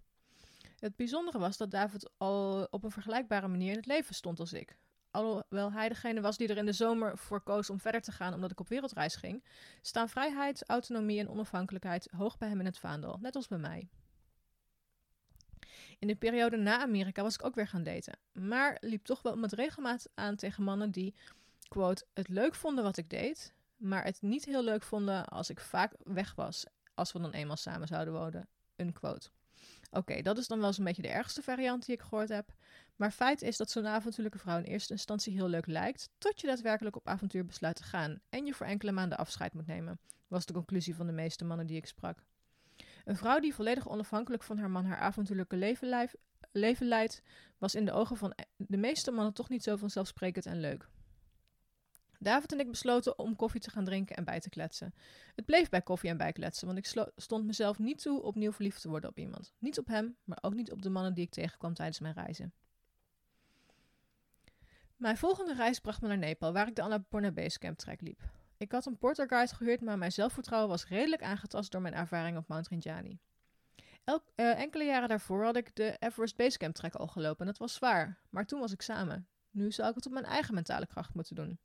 Het 0.82 0.96
bijzondere 0.96 1.38
was 1.38 1.56
dat 1.56 1.70
David 1.70 2.10
al 2.16 2.66
op 2.70 2.84
een 2.84 2.90
vergelijkbare 2.90 3.48
manier 3.48 3.70
in 3.70 3.76
het 3.76 3.86
leven 3.86 4.14
stond 4.14 4.40
als 4.40 4.52
ik. 4.52 4.76
Alhoewel 5.10 5.72
hij 5.72 5.88
degene 5.88 6.20
was 6.20 6.36
die 6.36 6.48
er 6.48 6.56
in 6.56 6.66
de 6.66 6.72
zomer 6.72 7.18
voor 7.18 7.40
koos 7.40 7.70
om 7.70 7.80
verder 7.80 8.00
te 8.00 8.12
gaan 8.12 8.34
omdat 8.34 8.50
ik 8.50 8.60
op 8.60 8.68
wereldreis 8.68 9.16
ging, 9.16 9.44
staan 9.80 10.08
vrijheid, 10.08 10.68
autonomie 10.68 11.20
en 11.20 11.28
onafhankelijkheid 11.28 12.08
hoog 12.16 12.38
bij 12.38 12.48
hem 12.48 12.60
in 12.60 12.66
het 12.66 12.78
vaandel, 12.78 13.18
net 13.20 13.36
als 13.36 13.48
bij 13.48 13.58
mij. 13.58 13.88
In 15.98 16.08
de 16.08 16.16
periode 16.16 16.56
na 16.56 16.80
Amerika 16.80 17.22
was 17.22 17.34
ik 17.34 17.44
ook 17.44 17.54
weer 17.54 17.68
gaan 17.68 17.82
daten, 17.82 18.18
maar 18.32 18.76
liep 18.80 19.04
toch 19.04 19.22
wel 19.22 19.36
met 19.36 19.52
regelmaat 19.52 20.08
aan 20.14 20.36
tegen 20.36 20.62
mannen 20.62 20.90
die, 20.90 21.14
quote, 21.68 22.06
het 22.12 22.28
leuk 22.28 22.54
vonden 22.54 22.84
wat 22.84 22.96
ik 22.96 23.10
deed, 23.10 23.54
maar 23.76 24.04
het 24.04 24.22
niet 24.22 24.44
heel 24.44 24.62
leuk 24.62 24.82
vonden 24.82 25.26
als 25.26 25.50
ik 25.50 25.60
vaak 25.60 25.92
weg 26.04 26.34
was, 26.34 26.66
als 26.94 27.12
we 27.12 27.20
dan 27.20 27.32
eenmaal 27.32 27.56
samen 27.56 27.88
zouden 27.88 28.14
wonen, 28.14 28.48
unquote. 28.76 29.30
Oké, 29.94 30.22
dat 30.22 30.38
is 30.38 30.46
dan 30.46 30.58
wel 30.58 30.66
eens 30.66 30.78
een 30.78 30.84
beetje 30.84 31.02
de 31.02 31.08
ergste 31.08 31.42
variant 31.42 31.86
die 31.86 31.94
ik 31.94 32.02
gehoord 32.02 32.28
heb. 32.28 32.52
Maar 32.96 33.10
feit 33.10 33.42
is 33.42 33.56
dat 33.56 33.70
zo'n 33.70 33.86
avontuurlijke 33.86 34.38
vrouw 34.38 34.58
in 34.58 34.64
eerste 34.64 34.92
instantie 34.92 35.32
heel 35.32 35.48
leuk 35.48 35.66
lijkt, 35.66 36.08
tot 36.18 36.40
je 36.40 36.46
daadwerkelijk 36.46 36.96
op 36.96 37.08
avontuur 37.08 37.44
besluit 37.44 37.76
te 37.76 37.82
gaan 37.82 38.20
en 38.28 38.46
je 38.46 38.54
voor 38.54 38.66
enkele 38.66 38.92
maanden 38.92 39.18
afscheid 39.18 39.54
moet 39.54 39.66
nemen, 39.66 39.98
was 40.28 40.46
de 40.46 40.52
conclusie 40.52 40.94
van 40.94 41.06
de 41.06 41.12
meeste 41.12 41.44
mannen 41.44 41.66
die 41.66 41.76
ik 41.76 41.86
sprak. 41.86 42.24
Een 43.04 43.16
vrouw 43.16 43.40
die 43.40 43.54
volledig 43.54 43.88
onafhankelijk 43.88 44.42
van 44.42 44.58
haar 44.58 44.70
man 44.70 44.84
haar 44.84 44.98
avontuurlijke 44.98 45.56
leven, 45.56 46.10
leven 46.52 46.86
leidt, 46.86 47.22
was 47.58 47.74
in 47.74 47.84
de 47.84 47.92
ogen 47.92 48.16
van 48.16 48.34
de 48.56 48.76
meeste 48.76 49.10
mannen 49.10 49.34
toch 49.34 49.48
niet 49.48 49.62
zo 49.62 49.76
vanzelfsprekend 49.76 50.46
en 50.46 50.60
leuk. 50.60 50.88
David 52.22 52.52
en 52.52 52.60
ik 52.60 52.70
besloten 52.70 53.18
om 53.18 53.36
koffie 53.36 53.60
te 53.60 53.70
gaan 53.70 53.84
drinken 53.84 54.16
en 54.16 54.24
bij 54.24 54.40
te 54.40 54.48
kletsen. 54.48 54.94
Het 55.34 55.44
bleef 55.44 55.68
bij 55.68 55.82
koffie 55.82 56.10
en 56.10 56.16
bijkletsen, 56.16 56.66
want 56.66 56.78
ik 56.78 57.04
stond 57.16 57.44
mezelf 57.44 57.78
niet 57.78 58.02
toe 58.02 58.22
opnieuw 58.22 58.52
verliefd 58.52 58.80
te 58.80 58.88
worden 58.88 59.10
op 59.10 59.18
iemand. 59.18 59.52
Niet 59.58 59.78
op 59.78 59.86
hem, 59.86 60.16
maar 60.24 60.38
ook 60.40 60.54
niet 60.54 60.72
op 60.72 60.82
de 60.82 60.90
mannen 60.90 61.14
die 61.14 61.24
ik 61.24 61.30
tegenkwam 61.30 61.74
tijdens 61.74 62.00
mijn 62.00 62.14
reizen. 62.14 62.52
Mijn 64.96 65.16
volgende 65.16 65.54
reis 65.54 65.78
bracht 65.78 66.00
me 66.00 66.08
naar 66.08 66.18
Nepal, 66.18 66.52
waar 66.52 66.68
ik 66.68 66.74
de 66.74 66.82
Annapurna 66.82 67.30
Basecamp 67.30 67.78
trek 67.78 68.00
liep. 68.00 68.20
Ik 68.56 68.72
had 68.72 68.86
een 68.86 68.98
porterguide 68.98 69.54
gehuurd, 69.54 69.80
maar 69.80 69.98
mijn 69.98 70.12
zelfvertrouwen 70.12 70.70
was 70.70 70.86
redelijk 70.86 71.22
aangetast 71.22 71.72
door 71.72 71.80
mijn 71.80 71.94
ervaring 71.94 72.36
op 72.36 72.48
Mount 72.48 72.68
Rinjani. 72.68 73.18
Elk, 74.04 74.32
uh, 74.36 74.60
enkele 74.60 74.84
jaren 74.84 75.08
daarvoor 75.08 75.44
had 75.44 75.56
ik 75.56 75.76
de 75.76 75.96
Everest 75.98 76.36
Basecamp 76.36 76.74
trek 76.74 76.94
al 76.94 77.06
gelopen 77.06 77.40
en 77.40 77.46
dat 77.46 77.58
was 77.58 77.74
zwaar, 77.74 78.18
maar 78.30 78.46
toen 78.46 78.60
was 78.60 78.72
ik 78.72 78.82
samen. 78.82 79.28
Nu 79.50 79.72
zou 79.72 79.88
ik 79.88 79.94
het 79.94 80.06
op 80.06 80.12
mijn 80.12 80.24
eigen 80.24 80.54
mentale 80.54 80.86
kracht 80.86 81.14
moeten 81.14 81.34
doen. 81.34 81.58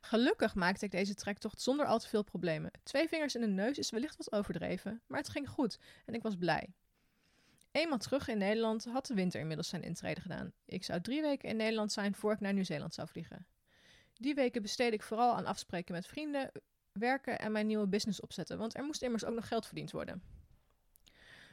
Gelukkig 0.00 0.54
maakte 0.54 0.84
ik 0.84 0.90
deze 0.90 1.14
trektocht 1.14 1.60
zonder 1.60 1.86
al 1.86 1.98
te 1.98 2.08
veel 2.08 2.22
problemen. 2.22 2.70
Twee 2.82 3.08
vingers 3.08 3.34
in 3.34 3.40
de 3.40 3.46
neus 3.46 3.78
is 3.78 3.90
wellicht 3.90 4.16
wat 4.16 4.32
overdreven, 4.32 5.02
maar 5.06 5.18
het 5.18 5.28
ging 5.28 5.48
goed 5.48 5.78
en 6.04 6.14
ik 6.14 6.22
was 6.22 6.36
blij. 6.36 6.74
Eenmaal 7.70 7.98
terug 7.98 8.28
in 8.28 8.38
Nederland 8.38 8.84
had 8.84 9.06
de 9.06 9.14
winter 9.14 9.40
inmiddels 9.40 9.68
zijn 9.68 9.82
intrede 9.82 10.20
gedaan. 10.20 10.52
Ik 10.64 10.84
zou 10.84 11.00
drie 11.00 11.22
weken 11.22 11.48
in 11.48 11.56
Nederland 11.56 11.92
zijn 11.92 12.14
voor 12.14 12.32
ik 12.32 12.40
naar 12.40 12.52
Nieuw-Zeeland 12.52 12.94
zou 12.94 13.08
vliegen. 13.08 13.46
Die 14.14 14.34
weken 14.34 14.62
besteed 14.62 14.92
ik 14.92 15.02
vooral 15.02 15.36
aan 15.36 15.46
afspreken 15.46 15.94
met 15.94 16.06
vrienden, 16.06 16.52
werken 16.92 17.38
en 17.38 17.52
mijn 17.52 17.66
nieuwe 17.66 17.86
business 17.86 18.20
opzetten, 18.20 18.58
want 18.58 18.76
er 18.76 18.84
moest 18.84 19.02
immers 19.02 19.24
ook 19.24 19.34
nog 19.34 19.48
geld 19.48 19.66
verdiend 19.66 19.90
worden. 19.90 20.22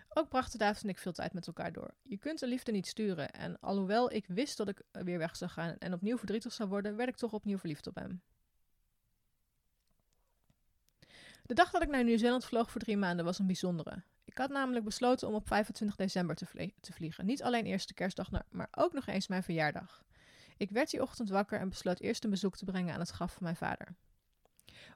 Ook 0.10 0.30
brachten 0.30 0.60
David 0.60 0.84
en 0.84 0.90
ik 0.90 0.98
veel 0.98 1.12
tijd 1.12 1.34
met 1.34 1.48
elkaar 1.48 1.72
door. 1.72 1.94
Je 2.02 2.18
kunt 2.18 2.40
de 2.40 2.48
liefde 2.48 2.72
niet 2.72 2.88
sturen 2.88 3.32
en 3.32 3.60
alhoewel 3.60 4.12
ik 4.12 4.26
wist 4.28 4.58
dat 4.58 4.68
ik 4.68 4.82
weer 4.92 5.18
weg 5.18 5.36
zou 5.36 5.52
gaan 5.52 5.78
en 5.78 5.94
opnieuw 5.94 6.18
verdrietig 6.18 6.54
zou 6.54 6.70
worden, 6.70 6.96
werd 6.96 7.10
ik 7.10 7.16
toch 7.16 7.34
opnieuw 7.34 7.58
verliefd 7.58 7.88
op 7.88 7.96
hem. 7.96 8.22
De 11.46 11.54
dag 11.54 11.72
dat 11.72 11.82
ik 11.82 11.90
naar 11.90 12.04
Nieuw-Zeeland 12.04 12.46
vloog 12.46 12.72
voor 12.72 12.82
drie 12.82 12.98
maanden 12.98 13.26
was 13.26 13.40
een 13.40 13.46
bijzondere. 13.46 14.04
Ik 14.24 14.38
had 14.38 14.50
namelijk 14.50 14.86
besloten 14.86 15.28
om 15.28 15.34
op 15.34 15.48
25 15.48 15.98
december 15.98 16.36
te, 16.36 16.72
te 16.80 16.94
vliegen. 16.94 17.26
Niet 17.26 17.44
alleen 17.44 17.66
eerste 17.66 17.94
kerstdag, 17.94 18.30
maar 18.50 18.68
ook 18.72 18.94
nog 18.94 19.08
eens 19.08 19.28
mijn 19.28 19.44
verjaardag. 19.44 20.04
Ik 20.58 20.70
werd 20.70 20.90
die 20.90 21.02
ochtend 21.02 21.30
wakker 21.30 21.60
en 21.60 21.70
besloot 21.70 22.00
eerst 22.00 22.24
een 22.24 22.30
bezoek 22.30 22.58
te 22.58 22.66
brengen 22.66 22.94
aan 22.94 23.00
het 23.00 23.10
graf 23.10 23.34
van 23.34 23.44
mijn 23.44 23.56
vader. 23.56 23.96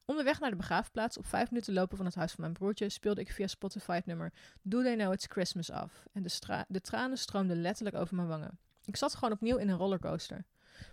Onderweg 0.05 0.39
naar 0.39 0.49
de 0.49 0.55
begraafplaats, 0.55 1.17
op 1.17 1.25
vijf 1.25 1.49
minuten 1.49 1.73
lopen 1.73 1.97
van 1.97 2.05
het 2.05 2.15
huis 2.15 2.31
van 2.31 2.41
mijn 2.41 2.53
broertje, 2.53 2.89
speelde 2.89 3.21
ik 3.21 3.31
via 3.31 3.47
Spotify 3.47 3.95
het 3.95 4.05
nummer 4.05 4.33
Do 4.61 4.81
They 4.81 4.95
Know 4.95 5.13
It's 5.13 5.25
Christmas 5.29 5.71
af. 5.71 6.07
En 6.13 6.23
de, 6.23 6.65
de 6.67 6.81
tranen 6.81 7.17
stroomden 7.17 7.61
letterlijk 7.61 7.95
over 7.97 8.15
mijn 8.15 8.27
wangen. 8.27 8.59
Ik 8.85 8.95
zat 8.95 9.15
gewoon 9.15 9.33
opnieuw 9.33 9.57
in 9.57 9.69
een 9.69 9.77
rollercoaster. 9.77 10.45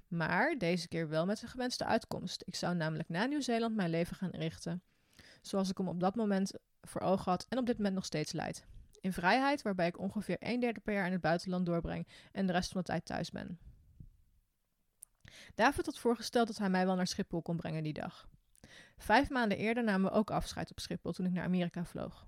Maar 0.09 0.55
deze 0.59 0.89
keer 0.89 1.09
wel 1.09 1.27
met 1.27 1.41
de 1.41 1.47
gewenste 1.47 1.85
uitkomst. 1.85 2.43
Ik 2.47 2.55
zou 2.55 2.75
namelijk 2.75 3.09
na 3.09 3.25
Nieuw-Zeeland 3.25 3.77
mijn 3.77 3.91
leven 3.91 4.17
gaan 4.17 4.31
richten 4.31 4.83
zoals 5.47 5.71
ik 5.71 5.79
hem 5.79 5.89
op 5.89 6.01
dat 6.01 6.15
moment 6.15 6.53
voor 6.83 7.01
ogen 7.01 7.31
had 7.31 7.47
en 7.49 7.59
op 7.59 7.67
dit 7.67 7.77
moment 7.77 7.95
nog 7.95 8.05
steeds 8.05 8.33
leid. 8.33 8.67
In 9.01 9.13
vrijheid, 9.13 9.63
waarbij 9.63 9.87
ik 9.87 9.99
ongeveer 9.99 10.37
een 10.39 10.61
derde 10.61 10.81
per 10.81 10.95
jaar 10.95 11.07
in 11.07 11.13
het 11.13 11.21
buitenland 11.21 11.67
doorbreng 11.67 12.07
en 12.33 12.47
de 12.47 12.53
rest 12.53 12.73
van 12.73 12.81
de 12.81 12.87
tijd 12.87 13.05
thuis 13.05 13.31
ben. 13.31 13.59
David 15.55 15.87
had 15.87 15.99
voorgesteld 15.99 16.47
dat 16.47 16.59
hij 16.59 16.71
mij 16.71 16.87
wel 16.87 16.95
naar 16.95 17.07
Schiphol 17.07 17.43
kon 17.43 17.57
brengen 17.57 17.83
die 17.83 17.93
dag. 17.93 18.29
Vijf 18.97 19.31
maanden 19.31 19.59
eerder 19.59 19.85
namen 19.85 20.11
we 20.11 20.17
ook 20.17 20.31
afscheid 20.31 20.71
op 20.71 20.81
Schiphol 20.81 21.13
toen 21.13 21.27
ik 21.27 21.33
naar 21.33 21.45
Amerika 21.45 21.85
vloog. 21.85 22.27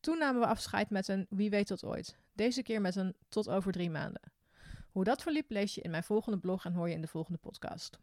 Toen 0.00 0.18
namen 0.18 0.40
we 0.40 0.46
afscheid 0.46 0.90
met 0.90 1.08
een 1.08 1.26
wie 1.28 1.50
weet 1.50 1.66
tot 1.66 1.84
ooit. 1.84 2.16
Deze 2.32 2.62
keer 2.62 2.80
met 2.80 2.96
een 2.96 3.16
tot 3.28 3.48
over 3.48 3.72
drie 3.72 3.90
maanden. 3.90 4.32
Hoe 4.90 5.04
dat 5.04 5.22
verliep 5.22 5.50
lees 5.50 5.74
je 5.74 5.80
in 5.80 5.90
mijn 5.90 6.04
volgende 6.04 6.38
blog 6.38 6.64
en 6.64 6.72
hoor 6.72 6.88
je 6.88 6.94
in 6.94 7.00
de 7.00 7.06
volgende 7.06 7.38
podcast. 7.38 7.98